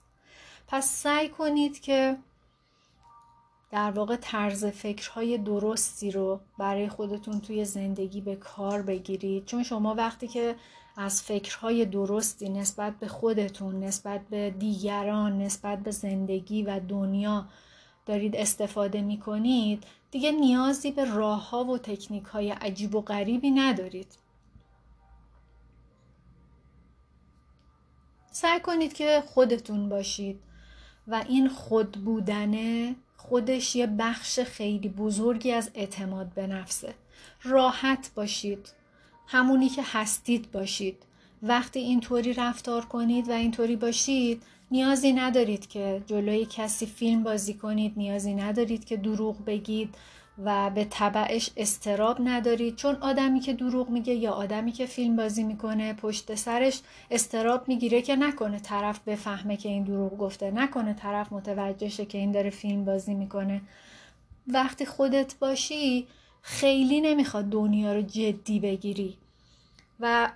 پس 0.72 0.86
سعی 0.86 1.30
کنید 1.30 1.82
که 1.82 2.18
در 3.72 3.92
واقع 3.92 4.16
طرز 4.16 4.66
فکرهای 4.66 5.38
درستی 5.38 6.12
رو 6.12 6.40
برای 6.58 6.90
خودتون 6.90 7.42
توی 7.42 7.66
زندگی 7.66 8.22
به 8.22 8.36
کار 8.36 8.82
بگیرید. 8.82 9.46
چون 9.46 9.64
شما 9.64 9.96
وقتی 9.96 10.28
که 10.28 10.56
از 10.98 11.22
فکرهای 11.22 11.86
درستی 11.86 12.50
نسبت 12.50 13.00
به 13.00 13.08
خودتون 13.08 13.84
نسبت 13.84 14.22
به 14.30 14.50
دیگران 14.50 15.42
نسبت 15.42 15.80
به 15.80 15.92
زندگی 15.92 16.64
و 16.64 16.80
دنیا 16.80 17.46
دارید 18.06 18.36
استفاده 18.36 19.02
می 19.02 19.20
کنید 19.20 19.84
دیگه 20.12 20.32
نیازی 20.32 20.92
به 20.92 21.06
راه 21.06 21.50
ها 21.50 21.64
و 21.64 21.78
تکنیک 21.78 22.24
های 22.24 22.52
عجیب 22.52 22.96
و 22.96 23.02
غریبی 23.02 23.52
ندارید. 23.52 24.18
سعی 28.32 28.60
کنید 28.60 28.94
که 28.94 29.24
خودتون 29.28 29.90
باشید. 29.90 30.51
و 31.12 31.24
این 31.30 31.50
خود 31.50 31.91
بودنه 31.91 32.95
خودش 33.17 33.76
یه 33.76 33.88
بخش 33.88 34.39
خیلی 34.39 34.89
بزرگی 34.89 35.52
از 35.52 35.71
اعتماد 35.74 36.34
به 36.34 36.47
نفسه. 36.47 36.93
راحت 37.43 38.12
باشید. 38.15 38.74
همونی 39.28 39.69
که 39.69 39.82
هستید 39.86 40.52
باشید. 40.52 41.04
وقتی 41.43 41.80
اینطوری 41.80 42.34
رفتار 42.34 42.86
کنید 42.86 43.30
و 43.30 43.32
اینطوری 43.32 43.76
باشید 43.76 44.43
نیازی 44.71 45.13
ندارید 45.13 45.67
که 45.67 46.04
جلوی 46.08 46.45
کسی 46.45 46.86
فیلم 46.86 47.24
بازی 47.24 47.54
کنید 47.54 47.93
نیازی 47.97 48.34
ندارید 48.34 48.86
که 48.86 48.97
دروغ 48.97 49.45
بگید. 49.45 49.95
و 50.38 50.70
به 50.70 50.86
طبعش 50.86 51.50
استراب 51.58 52.17
ندارید 52.24 52.76
چون 52.76 52.96
آدمی 52.96 53.39
که 53.39 53.54
دروغ 53.54 53.89
میگه 53.89 54.13
یا 54.13 54.32
آدمی 54.32 54.72
که 54.72 54.86
فیلم 54.86 55.15
بازی 55.15 55.44
می‌کنه 55.44 55.94
پشت 55.94 56.36
سرش 56.36 56.82
استراب 57.12 57.67
می‌گیره 57.67 58.02
که 58.02 58.15
نکنه 58.15 58.60
طرف 58.60 59.00
بفهمه 59.00 59.58
که 59.58 59.70
این 59.70 59.84
دروغ 59.84 60.17
گفته 60.17 60.52
نکنه 60.52 60.94
طرف 60.94 61.34
متوجه 61.34 61.89
شه 61.89 62.06
که 62.06 62.17
این 62.17 62.32
داره 62.32 62.50
فیلم 62.50 62.86
بازی 62.86 63.13
می‌کنه. 63.13 63.62
وقتی 64.48 64.86
خودت 64.86 65.36
باشی 65.39 66.08
خیلی 66.41 67.02
نمی‌خواد 67.02 67.46
دنیا 67.46 67.94
رو 67.94 68.02
جدی 68.02 68.60
بگیری. 68.60 69.17
و 70.00 70.32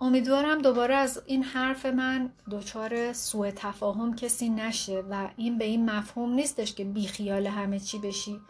امیدوارم 0.00 0.62
دوباره 0.62 0.94
از 0.94 1.22
این 1.26 1.42
حرف 1.42 1.86
من 1.86 2.30
دچار 2.50 3.12
سوء 3.12 3.50
تفاهم 3.56 4.16
کسی 4.16 4.48
نشه 4.48 5.00
و 5.10 5.28
این 5.36 5.58
به 5.58 5.64
این 5.64 5.90
مفهوم 5.90 6.34
نیستش 6.34 6.74
که 6.74 6.84
بیخیال 6.84 7.46
همه 7.46 7.80
چی 7.80 7.98
بشی. 7.98 8.40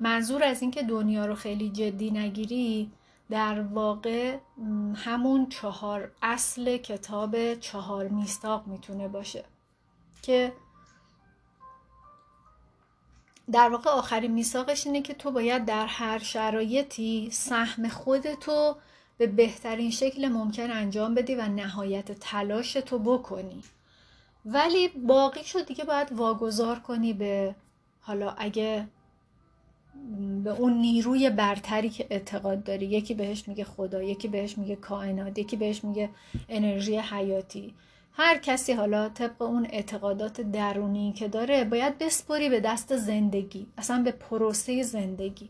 منظور 0.00 0.44
از 0.44 0.62
اینکه 0.62 0.82
دنیا 0.82 1.26
رو 1.26 1.34
خیلی 1.34 1.70
جدی 1.70 2.10
نگیری 2.10 2.90
در 3.30 3.60
واقع 3.60 4.38
همون 4.94 5.48
چهار 5.48 6.10
اصل 6.22 6.76
کتاب 6.76 7.54
چهار 7.54 8.08
میستاق 8.08 8.66
می‌تونه 8.66 9.08
باشه 9.08 9.44
که 10.22 10.52
در 13.52 13.68
واقع 13.68 13.90
آخرین 13.90 14.32
میثاقش 14.32 14.86
اینه 14.86 15.02
که 15.02 15.14
تو 15.14 15.30
باید 15.30 15.64
در 15.64 15.86
هر 15.86 16.18
شرایطی 16.18 17.28
سهم 17.32 17.88
خودتو 17.88 18.76
به 19.18 19.26
بهترین 19.26 19.90
شکل 19.90 20.28
ممکن 20.28 20.70
انجام 20.70 21.14
بدی 21.14 21.34
و 21.34 21.48
نهایت 21.48 22.12
تلاش 22.12 22.72
تو 22.72 22.98
بکنی. 22.98 23.62
ولی 24.44 24.88
باقی 24.88 25.44
شد 25.44 25.66
دیگه 25.66 25.84
باید 25.84 26.12
واگذار 26.12 26.78
کنی 26.78 27.12
به 27.12 27.54
حالا 28.06 28.34
اگه 28.38 28.88
به 30.44 30.50
اون 30.50 30.72
نیروی 30.72 31.30
برتری 31.30 31.88
که 31.88 32.06
اعتقاد 32.10 32.64
داری 32.64 32.86
یکی 32.86 33.14
بهش 33.14 33.48
میگه 33.48 33.64
خدا 33.64 34.02
یکی 34.02 34.28
بهش 34.28 34.58
میگه 34.58 34.76
کائنات 34.76 35.38
یکی 35.38 35.56
بهش 35.56 35.84
میگه 35.84 36.10
انرژی 36.48 36.96
حیاتی 36.98 37.74
هر 38.12 38.38
کسی 38.38 38.72
حالا 38.72 39.08
طبق 39.08 39.42
اون 39.42 39.66
اعتقادات 39.70 40.40
درونی 40.40 41.12
که 41.12 41.28
داره 41.28 41.64
باید 41.64 41.98
بسپری 41.98 42.48
به 42.48 42.60
دست 42.60 42.96
زندگی 42.96 43.66
اصلا 43.78 44.02
به 44.02 44.10
پروسه 44.10 44.82
زندگی 44.82 45.48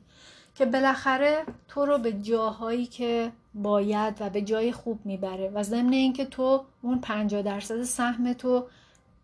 که 0.55 0.66
بالاخره 0.66 1.45
تو 1.69 1.87
رو 1.87 1.99
به 1.99 2.12
جاهایی 2.12 2.87
که 2.87 3.33
باید 3.55 4.16
و 4.21 4.31
به 4.31 4.42
جای 4.42 4.73
خوب 4.73 5.01
می‌بره 5.05 5.51
و 5.55 5.62
ضمن 5.62 5.92
اینکه 5.92 6.25
تو 6.25 6.64
اون 6.83 7.01
50 7.01 7.42
درصد 7.42 7.83
سهم 7.83 8.33
تو 8.33 8.66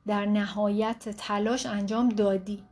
در 0.07 0.27
نهایت 0.27 1.09
تلاش 1.09 1.67
انجام 1.67 2.09
دادی. 2.09 2.63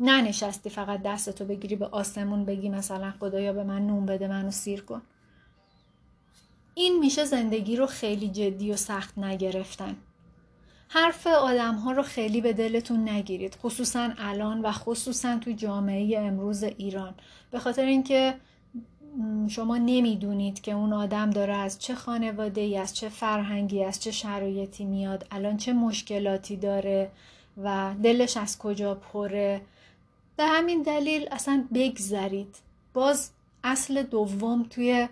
ننشستی 0.00 0.70
فقط 0.70 1.02
دستتو 1.02 1.44
بگیری 1.44 1.76
به 1.76 1.86
آسمون 1.86 2.44
بگی 2.44 2.68
مثلا 2.68 3.12
خدایا 3.20 3.52
به 3.52 3.64
من 3.64 3.86
نون 3.86 4.06
بده 4.06 4.28
منو 4.28 4.50
سیر 4.50 4.82
کن. 4.82 5.02
این 6.74 6.98
میشه 6.98 7.24
زندگی 7.24 7.76
رو 7.76 7.86
خیلی 7.86 8.28
جدی 8.28 8.72
و 8.72 8.76
سخت 8.76 9.18
نگرفتن. 9.18 9.96
حرف 10.88 11.26
آدم 11.26 11.74
ها 11.74 11.92
رو 11.92 12.02
خیلی 12.02 12.40
به 12.40 12.52
دلتون 12.52 13.08
نگیرید 13.08 13.54
خصوصا 13.54 14.10
الان 14.18 14.60
و 14.60 14.72
خصوصا 14.72 15.38
تو 15.38 15.52
جامعه 15.52 16.18
امروز 16.18 16.62
ایران. 16.62 17.14
به 17.50 17.58
خاطر 17.58 17.84
اینکه 17.84 18.34
شما 19.48 19.76
نمی‌دونید 19.76 20.60
که 20.60 20.72
اون 20.72 20.92
آدم 20.92 21.30
داره 21.30 21.54
از 21.54 21.78
چه 21.78 21.94
خانواده 21.94 22.60
ای 22.60 22.78
از 22.78 22.94
چه 22.94 23.08
فرهنگی 23.08 23.84
از 23.84 24.02
چه 24.02 24.10
شرایطی 24.10 24.84
میاد 24.84 25.26
الان 25.30 25.56
چه 25.56 25.72
مشکلاتی 25.72 26.56
داره 26.56 27.10
و 27.64 27.94
دلش 28.02 28.36
از 28.36 28.58
کجا 28.58 28.94
پره. 28.94 29.60
به 30.38 30.46
همین 30.46 30.82
دلیل 30.82 31.28
اصلا 31.30 31.64
بگذرید. 31.74 32.56
باز 32.94 33.30
اصل 33.64 34.02
دوم 34.02 34.62
توی 34.62 35.08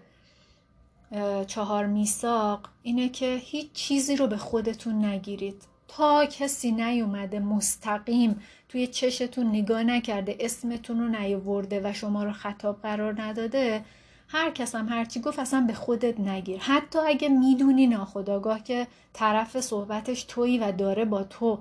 چهار 1.46 1.86
میساق 1.86 2.68
اینه 2.82 3.08
که 3.08 3.36
هیچ 3.42 3.72
چیزی 3.72 4.16
رو 4.16 4.26
به 4.26 4.36
خودتون 4.36 5.04
نگیرید. 5.04 5.62
تا 5.88 6.26
کسی 6.26 6.72
نیومده 6.72 7.40
مستقیم 7.40 8.42
توی 8.68 8.86
چشتون 8.86 9.46
نگاه 9.46 9.82
نکرده 9.82 10.36
اسمتون 10.40 11.00
رو 11.00 11.08
نیاورده 11.08 11.80
و 11.84 11.92
شما 11.92 12.24
رو 12.24 12.32
خطاب 12.32 12.82
قرار 12.82 13.22
نداده 13.22 13.84
هر 14.28 14.50
کس 14.50 14.74
هم 14.74 14.88
هرچی 14.88 15.20
گفت 15.20 15.38
اصلا 15.38 15.60
به 15.60 15.72
خودت 15.72 16.20
نگیر. 16.20 16.60
حتی 16.60 16.98
اگه 16.98 17.28
می‌دونی 17.28 17.86
ناخداگاه 17.86 18.62
که 18.64 18.86
طرف 19.12 19.60
صحبتش 19.60 20.24
تویی 20.24 20.58
و 20.58 20.72
داره 20.72 21.04
با 21.04 21.22
تو 21.22 21.58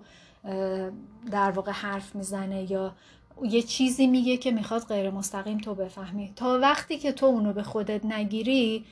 در 1.32 1.52
واقع 1.52 1.72
حرف 1.72 2.16
می‌زنه 2.16 2.72
یا 2.72 2.96
یه 3.44 3.62
چیزی 3.62 4.08
میگه 4.08 4.38
که 4.38 4.52
می‌خواد 4.52 4.88
غیر 4.88 5.10
مستقیم 5.10 5.58
تو 5.58 5.76
بفهمی. 5.76 6.34
تا 6.36 6.60
وقتی 6.60 6.98
که 6.98 7.12
تو 7.12 7.26
اونو 7.26 7.54
به 7.54 7.64
خودت 7.64 8.06
نگیری 8.06 8.86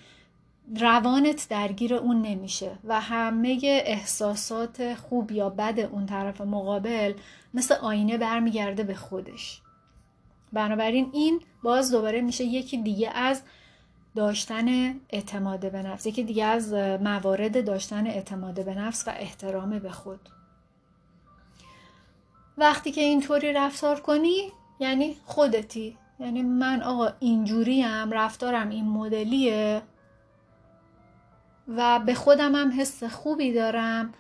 روانت 0.80 1.48
درگیر 1.50 1.94
اون 1.94 2.22
نمیشه 2.22 2.72
و 2.84 3.02
همه 3.02 3.60
احساسات 3.64 4.96
خوب 4.96 5.32
یا 5.32 5.50
بد 5.50 5.80
اون 5.80 6.06
طرف 6.06 6.42
مقابل 6.42 7.14
مثل 7.54 7.76
آینه 7.76 8.18
برمیگرده 8.18 8.84
به 8.84 8.96
خودش. 8.96 9.62
بنابراین 10.54 11.10
این 11.14 11.42
باز 11.64 11.92
دوباره 11.92 12.22
میشه 12.22 12.44
یکی 12.44 12.78
دیگه 12.78 13.10
از 13.10 13.42
داشتن 14.16 14.96
اعتماد 15.10 15.72
به 15.72 15.84
نفس 15.84 16.06
یکی 16.06 16.24
دیگه 16.24 16.46
از 16.46 16.74
موارد 16.74 17.66
داشتن 17.66 18.08
اعتماد 18.08 18.66
به 18.66 18.76
نفس 18.76 19.08
و 19.08 19.14
احترام 19.18 19.80
به 19.80 19.92
خود. 19.92 20.20
وقتی 22.58 22.92
که 22.92 23.02
اینطوری 23.02 23.54
رفتار 23.54 24.00
کنی 24.00 24.52
یعنی 24.80 25.18
خودتی. 25.26 25.98
یعنی 26.20 26.42
من 26.42 26.82
آقا 26.82 27.10
اینجوریم 27.20 28.12
رفتارم 28.12 28.70
این 28.70 28.90
مدلیه 28.90 29.82
و 31.68 32.00
به 32.00 32.14
خودم 32.14 32.56
هم 32.56 32.82
حس 32.82 33.04
خوبی 33.04 33.54
دارم. 33.54 34.14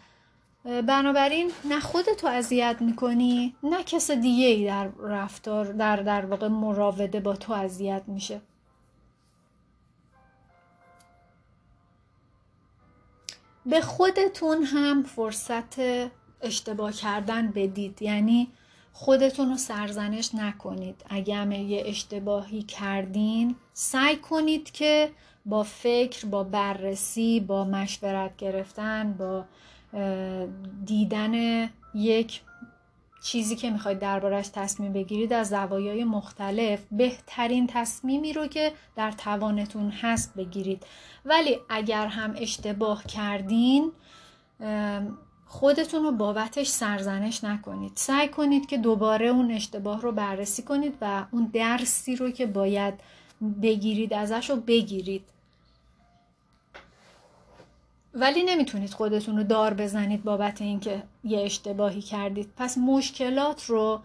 بنابراین 0.63 1.52
نه 1.65 1.80
خودتو 1.80 2.28
اذیت 2.28 2.78
می‌کنی 2.80 3.56
نه 3.63 3.84
کس 3.84 4.12
دیگه 4.12 4.48
ای 4.48 4.65
در 4.65 4.88
رفتار 5.00 5.65
در 5.65 5.96
در 5.96 6.26
واقع 6.26 6.48
مراوده 6.48 7.19
با 7.19 7.36
تو 7.36 7.54
اذیت 7.54 8.04
میشه. 8.08 8.41
به 13.65 13.82
خودتون 13.82 14.63
هم 14.63 15.04
فرصت 15.04 15.76
اشتباه 16.43 16.91
کردن 16.91 17.51
بدید. 17.51 18.01
یعنی 18.01 18.47
خودتون 18.93 19.49
رو 19.49 19.58
سرزنش 19.58 20.36
نکنید. 20.36 21.06
اگه 21.10 21.36
هم 21.36 21.51
یه 21.51 21.84
اشتباهی 21.86 22.63
کردین 22.63 23.56
سعی 23.73 24.15
کنید 24.15 24.71
که 24.71 25.10
با 25.45 25.63
فکر 25.63 26.25
با 26.25 26.43
بررسی 26.43 27.39
با 27.39 27.65
مشورت 27.65 28.38
گرفتن 28.38 29.13
با 29.13 29.45
دیدن 30.86 31.69
یک 31.95 32.41
چیزی 33.23 33.56
که 33.56 33.69
می‌خواید 33.69 33.99
دربارش 33.99 34.47
تصمیم 34.47 34.93
بگیرید 34.93 35.34
از 35.34 35.49
زوایای 35.49 36.03
مختلف 36.03 36.79
بهترین 36.91 37.67
تصمیمی 37.67 38.34
رو 38.34 38.47
که 38.47 38.71
در 38.95 39.12
توانتون 39.12 39.89
هست 39.89 40.34
بگیرید. 40.36 40.86
ولی 41.25 41.58
اگر 41.69 42.08
هم 42.08 42.34
اشتباه 42.38 43.03
کردین 43.03 43.91
خودتون 45.53 46.03
رو 46.03 46.11
بابتش 46.11 46.67
سرزنش 46.67 47.43
نکنید. 47.43 47.91
سعی 47.95 48.27
کنید 48.27 48.65
که 48.65 48.77
دوباره 48.77 49.27
اون 49.27 49.51
اشتباه 49.51 50.01
رو 50.01 50.11
بررسی 50.11 50.63
کنید 50.63 50.97
و 51.01 51.25
اون 51.31 51.49
درسی 51.53 52.15
رو 52.15 52.31
که 52.31 52.45
باید 52.45 52.93
بگیرید 53.61 54.13
ازش 54.13 54.49
رو 54.49 54.55
بگیرید. 54.55 55.23
ولی 58.13 58.43
نمی‌تونید 58.43 58.89
خودتون 58.89 59.37
رو 59.37 59.43
دار 59.43 59.73
بزنید 59.73 60.23
بابت 60.23 60.61
اینکه 60.61 61.03
یه 61.23 61.39
اشتباهی 61.39 62.01
کردید. 62.01 62.49
پس 62.57 62.77
مشکلات 62.77 63.65
رو 63.65 64.01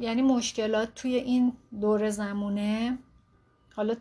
یعنی 0.00 0.22
مشکلات 0.22 0.94
توی 0.94 1.14
این 1.14 1.52
دور 1.80 2.10
زمونه 2.10 2.98
حالا 3.76 3.96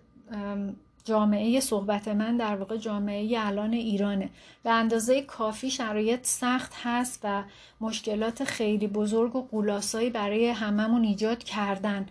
جامعه 1.08 1.60
صحبت 1.60 2.08
من 2.08 2.38
در 2.38 2.56
واقع 2.56 2.78
جامعه 2.78 3.40
الان 3.40 3.74
ایرانه. 3.74 4.30
به 4.64 4.70
اندازه 4.70 5.22
کافی 5.22 5.70
شرایط 5.70 6.20
سخت 6.26 6.74
هست 6.84 7.20
و 7.24 7.44
مشکلات 7.82 8.44
خیلی 8.44 8.88
بزرگ 8.88 9.36
و 9.36 9.48
قولاسایی 9.48 10.10
برای 10.10 10.48
هممون 10.50 11.04
ایجاد 11.04 11.44
کردن. 11.44 12.06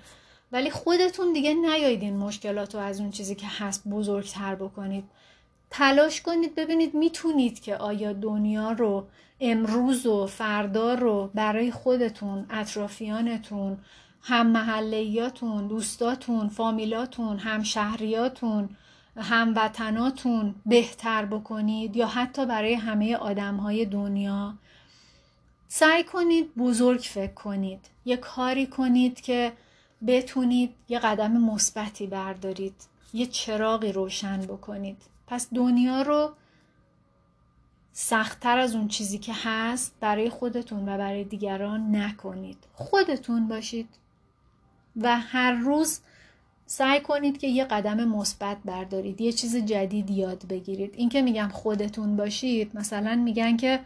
ولی 0.53 0.71
خودتون 0.71 1.33
دیگه 1.33 1.55
نیایید 1.55 2.03
این 2.03 2.17
مشکلات 2.17 2.75
رو 2.75 2.81
از 2.81 3.01
اون 3.01 3.11
چیزی 3.11 3.35
که 3.35 3.47
هست 3.47 3.89
بزرگتر 3.89 4.55
بکنید. 4.55 5.05
تلاش 5.71 6.23
کنید 6.23 6.55
ببینید 6.55 6.95
می‌تونید 6.95 7.61
که 7.61 7.77
آیا 7.77 8.13
دنیا 8.13 8.73
رو 8.73 9.07
امروز 9.41 10.07
و 10.07 10.27
فردا 10.27 10.95
رو 10.95 11.31
برای 11.35 11.71
خودتون 11.71 12.47
اطرافیانتون 12.51 13.79
هم 14.23 14.47
محلیاتون 14.47 15.67
دوستاتون 15.67 16.49
فامیلاتون 16.49 17.39
هم 17.39 17.63
شهریاتون 17.63 18.69
هموطناتون 19.17 20.55
بهتر 20.67 21.25
بکنید 21.25 21.97
یا 21.97 22.07
حتی 22.07 22.47
برای 22.47 22.75
همه 22.75 23.17
آدم 23.17 23.57
های 23.57 23.85
دنیا. 23.85 24.55
سعی 25.69 26.05
کنید 26.05 26.55
بزرگ 26.55 27.01
فکر 27.01 27.35
کنید. 27.35 27.81
یه 28.05 28.17
کاری 28.17 28.67
کنید 28.67 29.21
که 29.21 29.53
بتونید 30.07 30.75
یه 30.89 30.99
قدم 30.99 31.33
مثبتی 31.33 32.07
بردارید. 32.07 32.75
یه 33.13 33.27
چراغی 33.27 33.93
روشن 33.93 34.41
بکنید. 34.41 35.03
پس 35.27 35.49
دنیا 35.55 36.03
رو 36.03 36.33
سختتر 37.93 38.59
از 38.59 38.75
اون 38.75 38.89
چیزی 38.89 39.19
که 39.19 39.33
هست 39.45 39.95
برای 40.01 40.31
خودتون 40.31 40.89
و 40.89 40.99
برای 40.99 41.25
دیگران 41.25 41.97
نکنید. 41.97 42.59
خودتون 42.75 43.49
باشید 43.49 43.89
و 44.97 45.21
هر 45.21 45.53
روز 45.53 46.01
سعی 46.67 47.01
کنید 47.01 47.39
که 47.39 47.47
یه 47.47 47.65
قدم 47.65 48.05
مثبت 48.05 48.57
بردارید 48.65 49.21
یه 49.21 49.33
چیز 49.33 49.57
جدید 49.57 50.11
یاد 50.11 50.47
بگیرید. 50.49 50.95
این 50.97 51.09
که 51.09 51.23
میگم 51.23 51.49
خودتون 51.53 52.17
باشید 52.17 52.71
مثلا 52.75 53.15
میگن 53.15 53.57
که 53.57 53.81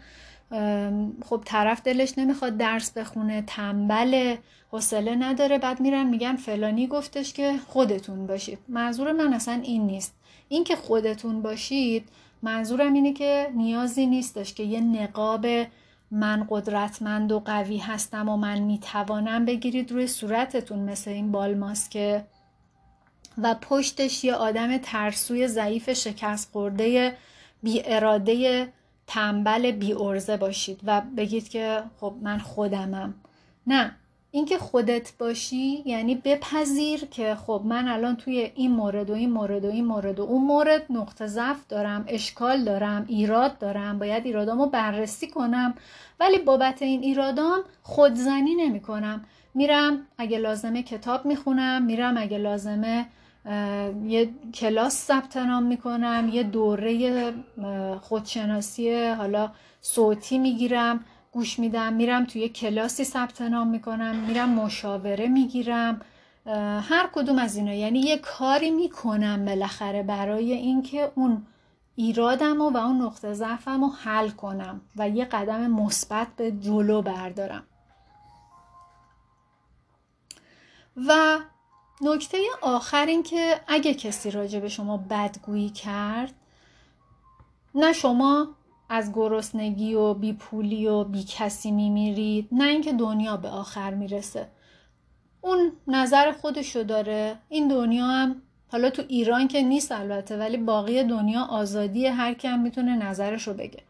خب 1.25 1.43
طرف 1.45 1.83
دلش 1.83 2.19
نمی‌خواد 2.19 2.57
درس 2.57 2.93
بخونه 2.93 3.43
تنبل 3.43 4.37
حوصله 4.71 5.15
نداره 5.15 5.59
بعد 5.59 5.81
میرن 5.81 6.07
میگن 6.07 6.37
فلانی 6.37 6.87
گفتش 6.87 7.33
که 7.33 7.55
خودتون 7.69 8.27
باشید. 8.27 8.59
منظور 8.69 9.13
من 9.13 9.33
اصلا 9.33 9.61
این 9.63 9.87
نیست. 9.87 10.15
این 10.49 10.65
که 10.65 10.77
خودتون 10.77 11.43
باشید 11.43 12.09
منظورم 12.43 12.93
اینه 12.93 13.13
که 13.13 13.51
نیازی 13.55 14.07
نیستش 14.07 14.55
که 14.55 14.63
یه 14.63 14.81
نقاب 14.81 15.47
من 16.11 16.47
قدرتمند 16.51 17.33
و 17.33 17.41
قوی 17.41 17.79
هستم 17.79 18.29
و 18.29 18.37
من 18.37 18.59
می‌توانم 18.59 19.45
بگیرید 19.45 19.93
روی 19.93 20.07
صورتتون 20.07 20.79
مثل 20.79 21.11
این 21.11 21.33
بال 21.33 21.55
ماسکه 21.55 22.25
و 23.43 23.55
پشتش 23.55 24.25
یه 24.25 24.35
آدم 24.35 24.79
ترسوی 24.79 25.49
ضعیف 25.49 25.93
شکست 25.93 26.53
خورده 26.53 27.17
بی 27.63 27.83
اراده 27.85 28.69
تنبل 29.07 29.71
بی 29.71 29.93
ارزه 29.93 30.37
باشید 30.37 30.81
و 30.87 31.03
بگید 31.17 31.49
که 31.49 31.83
خب 32.01 32.15
من 32.23 32.39
خودمم. 32.39 33.15
نه 33.67 33.97
اینکه 34.31 34.59
خودت 34.59 35.13
باشی 35.19 35.83
یعنی 35.87 36.15
بپذیر 36.15 37.05
که 37.05 37.35
خب 37.35 37.63
من 37.65 37.89
الان 37.89 38.17
توی 38.17 38.53
این 38.55 38.71
مورد 38.71 39.11
و 39.11 39.15
این 39.15 39.31
مورد 39.31 39.65
و 39.65 39.71
این 39.71 39.85
مورد 39.85 40.21
و 40.21 40.23
اون 40.23 40.45
مورد 40.45 40.87
نقطه 40.91 41.27
ضعف 41.27 41.67
دارم 41.69 42.05
اشکال 42.09 42.65
دارم 42.65 43.05
ایراد 43.09 43.59
دارم 43.59 43.99
باید 43.99 44.27
ایرادامو 44.27 44.67
بررسی 44.67 45.27
کنم 45.27 45.75
ولی 46.21 46.39
بابت 46.39 46.83
این 46.83 47.03
ایرادام 47.03 47.61
خودزنی 47.83 48.55
نمی 48.55 48.81
کنم 48.81 49.25
میرم 49.55 50.07
اگه 50.19 50.39
لازمه 50.39 50.83
کتاب 50.83 51.27
می‌خونم 51.27 51.83
میرم 51.83 52.17
اگه 52.17 52.39
لازمه 52.39 53.07
یه 54.05 54.31
کلاس 54.55 55.07
ثبت 55.07 55.37
نام 55.37 55.63
می‌کنم 55.63 56.31
یه 56.33 56.43
دوره 56.43 57.35
خودشناسی 58.01 59.09
حالا 59.09 59.53
صوتی 59.81 60.39
می‌گیرم 60.39 61.05
گوش 61.33 61.59
میدم 61.59 61.93
میرم 61.93 62.25
توی 62.25 62.49
کلاسی 62.49 63.05
ثبت 63.05 63.43
نام 63.43 63.69
می‌کنم 63.69 64.17
میرم 64.17 64.49
مشاوره 64.49 65.29
می‌گیرم 65.29 66.01
هر 66.81 67.09
کدوم 67.13 67.39
از 67.39 67.57
اینا. 67.57 67.75
یعنی 67.75 68.01
یه 68.01 68.19
کاری 68.19 68.71
می‌کنم 68.71 69.45
بالاخره 69.45 70.03
برای 70.03 70.53
اینکه 70.53 71.13
اون 71.15 71.47
ایرادم 71.97 72.61
و, 72.61 72.71
و 72.71 72.77
اون 72.77 73.03
نقطه 73.03 73.33
ضعفم 73.33 73.85
حل 73.85 74.29
کنم 74.29 74.81
و 74.97 75.09
یه 75.09 75.25
قدم 75.25 75.67
مثبت 75.67 76.27
به 76.37 76.53
جلو 76.53 77.03
بردارم. 77.03 77.63
و 81.09 81.39
نکته 82.01 82.39
آخر 82.63 83.07
این 83.07 83.23
که 83.23 83.61
اگه 83.69 83.95
کسی 83.95 84.31
راجع 84.31 84.61
به 84.61 84.69
شما 84.69 84.97
بدگویی 84.97 85.71
کرد 85.71 86.35
نه 87.75 87.93
شما 87.93 88.49
از 88.89 89.13
گرسنگی 89.13 89.95
و 89.95 90.15
بی 90.15 90.33
پولی 90.33 90.87
و 90.87 91.05
بی 91.05 91.25
کسی 91.25 91.71
میمیرید 91.71 92.49
نه 92.53 92.65
اینکه 92.65 92.93
دنیا 92.93 93.37
به 93.37 93.49
آخر 93.49 93.95
می‌رسه. 93.95 94.49
اون 95.41 95.73
نظر 95.87 96.33
خودشو 96.33 96.83
داره. 96.83 97.39
این 97.49 97.69
دنیا 97.69 98.07
هم 98.07 98.43
حالا 98.73 98.91
تو 98.91 99.03
ایران 99.09 99.49
که 99.49 99.63
نیست 99.63 99.93
البته 99.93 100.37
ولی 100.37 100.57
باقی 100.57 101.03
دنیا 101.03 101.45
آزادی 101.45 102.07
هر 102.07 102.35
کم 102.35 102.59
می‌تونه 102.59 102.97
نظرشو 102.97 103.55
بگه. 103.55 103.83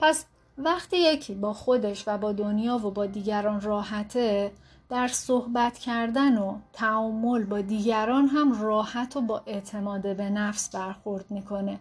پس 0.00 0.24
وقتی 0.58 0.96
یکی 0.96 1.34
با 1.34 1.52
خودش 1.52 2.04
و 2.06 2.18
با 2.18 2.32
دنیا 2.32 2.76
و 2.76 2.90
با 2.90 3.06
دیگران 3.06 3.60
راحته 3.60 4.52
در 4.90 5.08
صحبت 5.08 5.78
کردن 5.78 6.38
و 6.38 6.58
تعامل 6.72 7.44
با 7.44 7.60
دیگران 7.60 8.26
هم 8.26 8.62
راحت 8.62 9.16
و 9.16 9.20
با 9.20 9.42
اعتماد 9.46 10.16
به 10.16 10.30
نفس 10.30 10.70
برخورد 10.76 11.30
می‌کنه. 11.30 11.78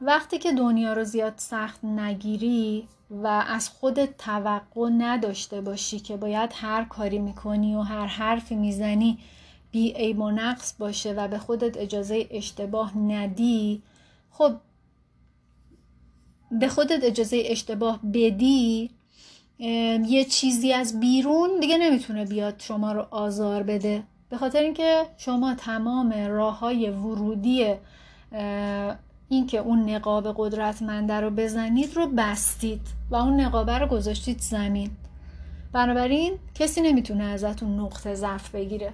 وقتی 0.00 0.38
که 0.38 0.52
دنیا 0.52 0.92
رو 0.92 1.04
زیاد 1.04 1.34
سخت 1.36 1.84
نگیری 1.84 2.88
و 3.10 3.26
از 3.26 3.68
خودت 3.68 4.16
توقع 4.18 4.88
نداشته 4.88 5.60
باشی 5.60 6.00
که 6.00 6.16
باید 6.16 6.50
هر 6.54 6.84
کاری 6.84 7.18
می‌کنی 7.18 7.74
و 7.74 7.80
هر 7.80 8.06
حرفی 8.06 8.54
می‌زنی 8.54 9.18
بی 9.70 9.92
عیب 9.92 10.20
و 10.20 10.30
نقص 10.30 10.74
باشه 10.78 11.12
و 11.12 11.28
به 11.28 11.38
خودت 11.38 11.76
اجازه 11.76 12.26
اشتباه 12.30 12.98
ندی 12.98 13.82
خب 14.30 14.52
به 16.50 16.68
خودت 16.68 17.04
اجازه 17.04 17.42
اشتباه 17.46 18.00
بدی 18.14 18.90
یه 20.06 20.24
چیزی 20.24 20.72
از 20.72 21.00
بیرون 21.00 21.60
دیگه 21.60 21.78
نمی‌تونه 21.78 22.24
بیاد 22.24 22.54
شما 22.58 22.92
رو 22.92 23.06
آزار 23.10 23.62
بده. 23.62 24.02
به 24.30 24.36
خاطر 24.36 24.62
اینکه 24.62 25.06
شما 25.16 25.54
تمام 25.54 26.12
راه 26.12 26.58
های 26.58 26.90
ورودی 26.90 27.74
اینکه 29.28 29.58
اون 29.58 29.90
نقاب 29.90 30.34
قدرتمنده 30.36 31.14
رو 31.14 31.30
بزنید 31.30 31.96
رو 31.96 32.06
بستید 32.06 32.80
و 33.10 33.16
اون 33.16 33.40
نقابه 33.40 33.78
رو 33.78 33.86
گذاشتید 33.86 34.40
زمین. 34.40 34.90
بنابراین 35.72 36.38
کسی 36.54 36.80
نمی‌تونه 36.80 37.24
ازتون 37.24 37.80
نقطه 37.80 38.14
ضعف 38.14 38.50
بگیره. 38.50 38.92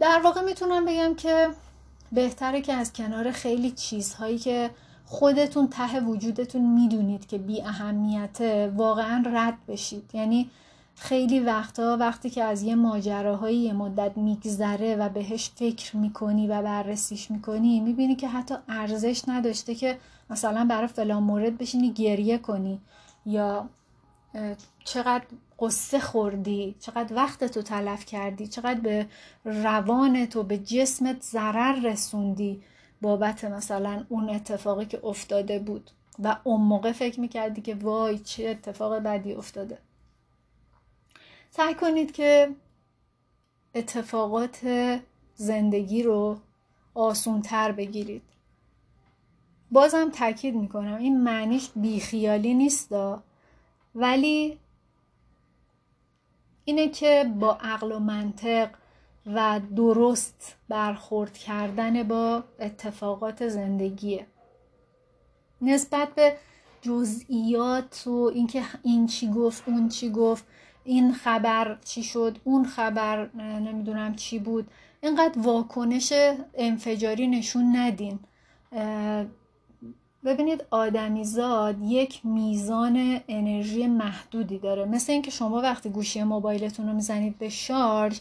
در 0.00 0.20
واقع 0.24 0.40
می‌تونم 0.40 0.84
بگم 0.84 1.14
که 1.14 1.48
بهتره 2.12 2.60
که 2.60 2.72
از 2.72 2.92
کنار 2.92 3.30
خیلی 3.30 3.70
چیزهایی 3.70 4.38
که 4.38 4.70
خودتون 5.10 5.68
ته 5.68 6.00
وجودتون 6.00 6.62
می‌دونید 6.62 7.26
که 7.26 7.38
بی 7.38 7.62
اهمیته 7.62 8.72
واقعا 8.76 9.24
رد 9.26 9.66
بشید. 9.68 10.10
یعنی 10.14 10.50
خیلی 10.94 11.40
وقتا 11.40 11.96
وقتی 12.00 12.30
که 12.30 12.44
از 12.44 12.62
یه 12.62 12.74
ماجراهایی 12.74 13.58
یه 13.58 13.72
مدت 13.72 14.16
میگذره 14.16 14.96
و 14.96 15.08
بهش 15.08 15.50
فکر 15.56 15.96
می‌کنی 15.96 16.46
و 16.46 16.62
بررسیش 16.62 17.30
می‌کنی 17.30 17.80
می‌بینی 17.80 18.16
که 18.16 18.28
حتی 18.28 18.54
ارزش 18.68 19.22
نداشته 19.28 19.74
که 19.74 19.98
مثلا 20.30 20.64
برای 20.64 20.88
فلان 20.88 21.22
مورد 21.22 21.58
بشینی 21.58 21.92
گریه 21.92 22.38
کنی 22.38 22.80
یا 23.26 23.68
چقدر 24.84 25.24
قصه 25.58 26.00
خوردی 26.00 26.74
چقدر 26.80 27.16
وقت 27.16 27.44
تو 27.44 27.62
تلف 27.62 28.04
کردی 28.04 28.46
چقدر 28.46 28.80
به 28.80 29.06
روانت 29.44 30.36
و 30.36 30.42
به 30.42 30.58
جسمت 30.58 31.22
ضرر 31.22 31.80
رسوندی. 31.80 32.62
بابت 33.00 33.44
مثلا 33.44 34.06
اون 34.08 34.30
اتفاقی 34.30 34.86
که 34.86 35.04
افتاده 35.04 35.58
بود. 35.58 35.90
و 36.22 36.36
اون 36.44 36.60
موقع 36.60 36.92
فکر 36.92 37.20
می‌کردی 37.20 37.60
که 37.60 37.74
وای 37.74 38.18
چه 38.18 38.48
اتفاق 38.48 38.94
بدی 38.94 39.32
افتاده. 39.32 39.78
سعی 41.50 41.74
کنید 41.74 42.12
که 42.12 42.48
اتفاقات 43.74 44.58
زندگی 45.34 46.02
رو 46.02 46.38
آسونتر 46.94 47.72
بگیرید. 47.72 48.22
بازم 49.70 50.10
تاکید 50.10 50.54
می‌کنم 50.54 50.96
این 50.96 51.20
معنیش 51.20 51.70
بیخیالی 51.76 52.54
نیست 52.54 52.92
ولی 53.94 54.58
اینه 56.64 56.88
که 56.88 57.32
با 57.40 57.58
عقل 57.60 57.92
و 57.92 57.98
منطق 57.98 58.70
و 59.34 59.60
درست 59.76 60.56
برخورد 60.68 61.38
کردن 61.38 62.02
با 62.02 62.44
اتفاقات 62.60 63.48
زندگیه. 63.48 64.26
نسبت 65.62 66.14
به 66.14 66.36
جزئیات 66.82 68.02
و 68.06 68.30
اینکه 68.34 68.62
این 68.82 69.06
چی 69.06 69.30
گفت 69.30 69.62
اون 69.66 69.88
چی 69.88 70.10
گفت 70.10 70.44
این 70.84 71.12
خبر 71.12 71.78
چی 71.84 72.02
شد 72.02 72.38
اون 72.44 72.64
خبر 72.64 73.36
نمی‌دونم 73.36 74.14
چی 74.14 74.38
بود 74.38 74.70
اینقدر 75.02 75.40
واکنش 75.40 76.12
انفجاری 76.54 77.26
نشون 77.26 77.76
ندین. 77.76 78.18
ببینید 80.24 80.64
آدمیزاد 80.70 81.82
یک 81.82 82.26
میزان 82.26 83.20
انرژی 83.28 83.86
محدودی 83.86 84.58
داره. 84.58 84.84
مثل 84.84 85.12
اینکه 85.12 85.30
شما 85.30 85.60
وقتی 85.60 85.88
گوشی 85.88 86.22
موبایلتون 86.22 86.88
رو 86.88 86.94
می‌زنید 86.94 87.38
به 87.38 87.48
شارژ 87.48 88.20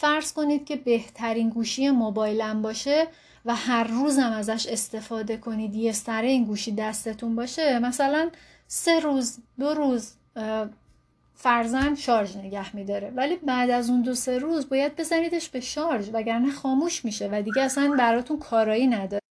فرض 0.00 0.32
کنید 0.32 0.64
که 0.64 0.76
بهترین 0.76 1.48
گوشی 1.48 1.90
موبایلم 1.90 2.62
باشه 2.62 3.06
و 3.44 3.54
هر 3.54 3.84
روزم 3.84 4.32
ازش 4.32 4.66
استفاده 4.66 5.36
کنید 5.36 5.74
یه 5.74 5.92
سره 5.92 6.28
این 6.28 6.44
گوشی 6.44 6.72
دستتون 6.72 7.36
باشه 7.36 7.78
مثلا 7.78 8.30
سه 8.66 9.00
روز 9.00 9.38
دو 9.58 9.74
روز 9.74 10.12
فرزن 11.34 11.94
شارژ 11.94 12.36
نگه 12.36 12.76
میداره. 12.76 13.10
ولی 13.10 13.36
بعد 13.36 13.70
از 13.70 13.90
اون 13.90 14.02
دو 14.02 14.14
سه 14.14 14.38
روز 14.38 14.68
باید 14.68 14.96
بزنیدش 14.96 15.48
به 15.48 15.60
شارژ 15.60 16.10
وگرنه 16.12 16.50
خاموش 16.50 17.04
میشه 17.04 17.28
و 17.32 17.42
دیگه 17.42 17.62
اصلا 17.62 17.94
براتون 17.98 18.38
کارایی 18.38 18.86
نداره. 18.86 19.22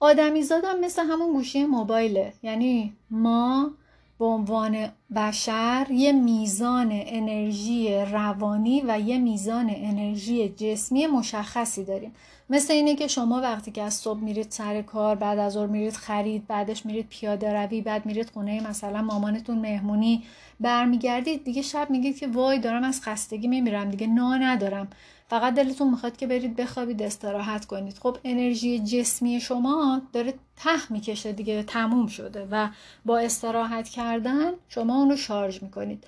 آدمی 0.00 0.42
زادم 0.42 0.80
مثل 0.80 1.02
همون 1.02 1.32
گوشی 1.32 1.64
موبایله. 1.64 2.32
یعنی 2.42 2.96
ما 3.10 3.70
به 4.18 4.24
عنوان 4.24 4.88
بشر 5.16 5.86
یه 5.90 6.12
میزان 6.12 6.88
انرژی 6.92 7.94
روانی 7.94 8.82
و 8.86 9.00
یه 9.00 9.18
میزان 9.18 9.70
انرژی 9.76 10.48
جسمی 10.48 11.06
مشخصی 11.06 11.84
داریم. 11.84 12.12
مثل 12.50 12.72
اینه 12.72 12.94
که 12.94 13.08
شما 13.08 13.40
وقتی 13.40 13.70
که 13.70 13.82
از 13.82 13.94
صبح 13.94 14.20
میرید 14.20 14.50
سر 14.50 14.82
کار 14.82 15.14
بعد 15.16 15.38
از 15.38 15.52
ظهر 15.52 15.66
میرید 15.66 15.92
خرید 15.92 16.46
بعدش 16.46 16.86
میرید 16.86 17.06
پیاده 17.08 17.52
روی 17.52 17.80
بعد 17.80 18.06
میرید 18.06 18.30
خونه 18.30 18.68
مثلا 18.68 19.02
مامانتون 19.02 19.58
مهمونی 19.58 20.22
برمیگردید 20.60 21.44
دیگه 21.44 21.62
شب 21.62 21.90
میگید 21.90 22.18
که 22.18 22.26
وای 22.26 22.58
دارم 22.58 22.84
از 22.84 23.02
خستگی 23.02 23.48
میمیرم 23.48 23.90
دیگه 23.90 24.06
نا 24.06 24.36
ندارم. 24.36 24.88
فقط 25.28 25.54
دلتون 25.54 25.90
می‌خواد 25.90 26.16
که 26.16 26.26
برید 26.26 26.56
بخوابید 26.56 27.02
استراحت 27.02 27.64
کنید. 27.64 27.98
خب 27.98 28.16
انرژی 28.24 28.78
جسمی 28.78 29.40
شما 29.40 30.02
داره 30.12 30.34
ته 30.56 30.92
می‌کشه 30.92 31.32
دیگه 31.32 31.62
تموم 31.62 32.06
شده 32.06 32.48
و 32.50 32.68
با 33.04 33.18
استراحت 33.18 33.88
کردن 33.88 34.52
شما 34.68 34.96
اونو 34.96 35.16
شارژ 35.16 35.62
می‌کنید. 35.62 36.04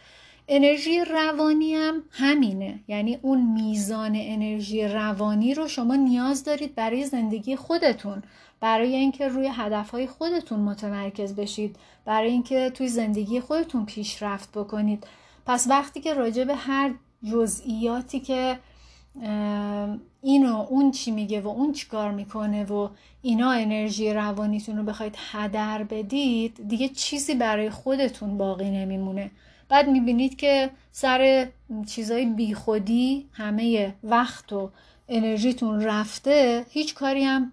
انرژی 0.48 1.04
روانی 1.04 1.74
هم 1.74 2.02
همینه. 2.10 2.80
یعنی 2.88 3.18
اون 3.22 3.42
میزان 3.42 4.12
انرژی 4.14 4.88
روانی 4.88 5.54
رو 5.54 5.68
شما 5.68 5.94
نیاز 5.94 6.44
دارید 6.44 6.74
برای 6.74 7.04
زندگی 7.04 7.56
خودتون. 7.56 8.22
برای 8.60 8.96
اینکه 8.96 9.28
روی 9.28 9.50
هدفهای 9.52 10.06
خودتون 10.06 10.60
متمرکز 10.60 11.34
بشید. 11.34 11.76
برای 12.04 12.30
اینکه 12.30 12.70
توی 12.70 12.88
زندگی 12.88 13.40
خودتون 13.40 13.86
پیشرفت 13.86 14.52
بکنید. 14.52 15.06
پس 15.46 15.66
وقتی 15.70 16.00
که 16.00 16.14
راجع 16.14 16.44
به 16.44 16.54
هر 16.54 16.94
جزئیاتی 17.32 18.20
که 18.20 18.58
اینو 20.22 20.66
اون 20.68 20.90
چی 20.90 21.10
میگه 21.10 21.40
و 21.40 21.48
اون 21.48 21.72
چی 21.72 21.86
کار 21.86 22.10
می‌کنه 22.10 22.64
و 22.64 22.88
اینا 23.22 23.50
انرژی 23.50 24.12
روانیتون 24.12 24.76
رو 24.76 24.82
بخواید 24.82 25.14
هدر 25.30 25.84
بدید 25.84 26.68
دیگه 26.68 26.88
چیزی 26.88 27.34
برای 27.34 27.70
خودتون 27.70 28.38
باقی 28.38 28.70
نمیمونه. 28.70 29.30
بعد 29.68 29.88
می‌بینید 29.88 30.36
که 30.36 30.70
سر 30.92 31.48
چیزای 31.86 32.26
بیخودی 32.26 33.28
همه 33.32 33.94
وقت 34.04 34.52
و 34.52 34.70
انرژیتون 35.08 35.80
رفته 35.80 36.66
هیچ 36.70 36.94
کاری 36.94 37.24
هم 37.24 37.52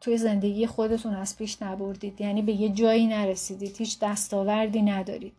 توی 0.00 0.16
زندگی 0.18 0.66
خودتون 0.66 1.14
از 1.14 1.36
پیش 1.36 1.62
نبردید. 1.62 2.20
یعنی 2.20 2.42
به 2.42 2.52
یه 2.52 2.68
جایی 2.68 3.06
نرسیدید 3.06 3.76
هیچ 3.76 3.98
دستاوردی 3.98 4.82
ندارید. 4.82 5.32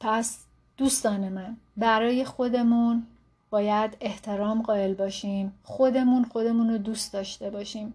پس 0.00 0.45
دوستان 0.76 1.28
من 1.28 1.56
برای 1.76 2.24
خودمون 2.24 3.06
باید 3.50 3.96
احترام 4.00 4.62
قائل 4.62 4.94
باشیم. 4.94 5.52
خودمون 5.62 6.24
خودمون 6.24 6.70
رو 6.70 6.78
دوست 6.78 7.12
داشته 7.12 7.50
باشیم. 7.50 7.94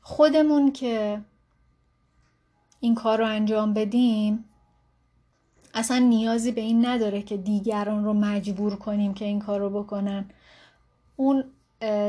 خودمون 0.00 0.72
که 0.72 1.20
این 2.80 2.94
کار 2.94 3.18
رو 3.18 3.26
انجام 3.26 3.74
بدیم 3.74 4.44
اصلا 5.74 5.98
نیازی 5.98 6.52
به 6.52 6.60
این 6.60 6.86
نداره 6.86 7.22
که 7.22 7.36
دیگران 7.36 8.04
رو 8.04 8.12
مجبور 8.12 8.76
کنیم 8.76 9.14
که 9.14 9.24
این 9.24 9.38
کار 9.38 9.60
رو 9.60 9.82
بکنن. 9.82 10.24
اون 11.16 11.44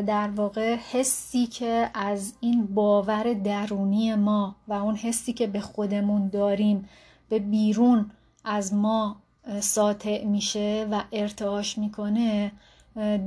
در 0.06 0.30
واقع 0.36 0.76
حسی 0.76 1.46
که 1.46 1.90
از 1.94 2.34
این 2.40 2.66
باور 2.66 3.34
درونی 3.34 4.16
ما 4.16 4.56
و 4.68 4.74
اون 4.74 4.96
حسی 4.96 5.34
که 5.34 5.48
به 5.48 5.60
خودمون 5.60 6.28
داریم 6.28 6.90
به 7.30 7.40
بیرون 7.40 8.12
از 8.46 8.74
ما 8.74 9.23
ساطع 9.60 10.26
میشه 10.26 10.88
و 10.92 11.04
ارتعاش 11.12 11.78
می‌کنه 11.78 12.52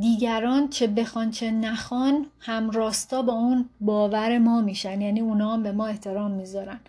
دیگران 0.00 0.68
چه 0.68 0.86
بخوان 0.86 1.30
چه 1.30 1.50
نخوان 1.50 2.26
هم 2.40 2.70
راستا 2.70 3.22
با 3.22 3.32
اون 3.32 3.68
باور 3.80 4.38
ما 4.38 4.60
میشن 4.60 5.00
یعنی 5.00 5.20
اونا 5.20 5.52
هم 5.52 5.62
به 5.62 5.72
ما 5.72 5.86
احترام 5.86 6.30
می‌ذارن. 6.30 6.80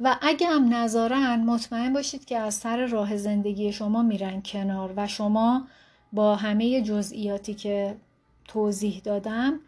و 0.00 0.16
اگه 0.22 0.46
هم 0.46 0.74
نذارن 0.74 1.44
مطمئن 1.44 1.92
باشید 1.92 2.24
که 2.24 2.38
از 2.38 2.54
سر 2.54 2.86
راه 2.86 3.16
زندگی 3.16 3.72
شما 3.72 4.02
میرن 4.02 4.42
کنار 4.42 4.92
و 4.96 5.06
شما 5.06 5.66
با 6.12 6.36
همه 6.36 6.82
جزئیاتی 6.82 7.54
که 7.54 7.96
توضیح 8.48 9.00
دادم 9.04 9.60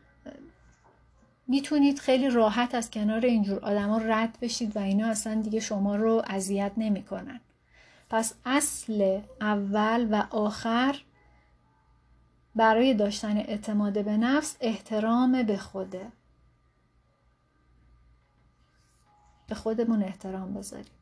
می‌تونید 1.48 1.98
خیلی 1.98 2.30
راحت 2.30 2.74
از 2.74 2.90
کنار 2.90 3.26
اینجور 3.26 3.58
آدما 3.58 3.98
رد 3.98 4.38
بشید 4.42 4.76
و 4.76 4.78
اینا 4.78 5.06
اصلا 5.06 5.34
دیگه 5.34 5.60
شما 5.60 5.96
رو 5.96 6.22
اذیت 6.26 6.72
نمی‌کنن. 6.76 7.40
پس 8.10 8.34
اصل 8.44 9.20
اول 9.40 10.08
و 10.10 10.26
آخر 10.30 11.02
برای 12.54 12.94
داشتن 12.94 13.36
اعتماد 13.36 14.04
به 14.04 14.16
نفس 14.16 14.56
احترام 14.60 15.42
به 15.42 15.56
خوده. 15.56 16.12
به 19.48 19.54
خودمون 19.54 20.02
احترام 20.02 20.54
بذاریم. 20.54 20.95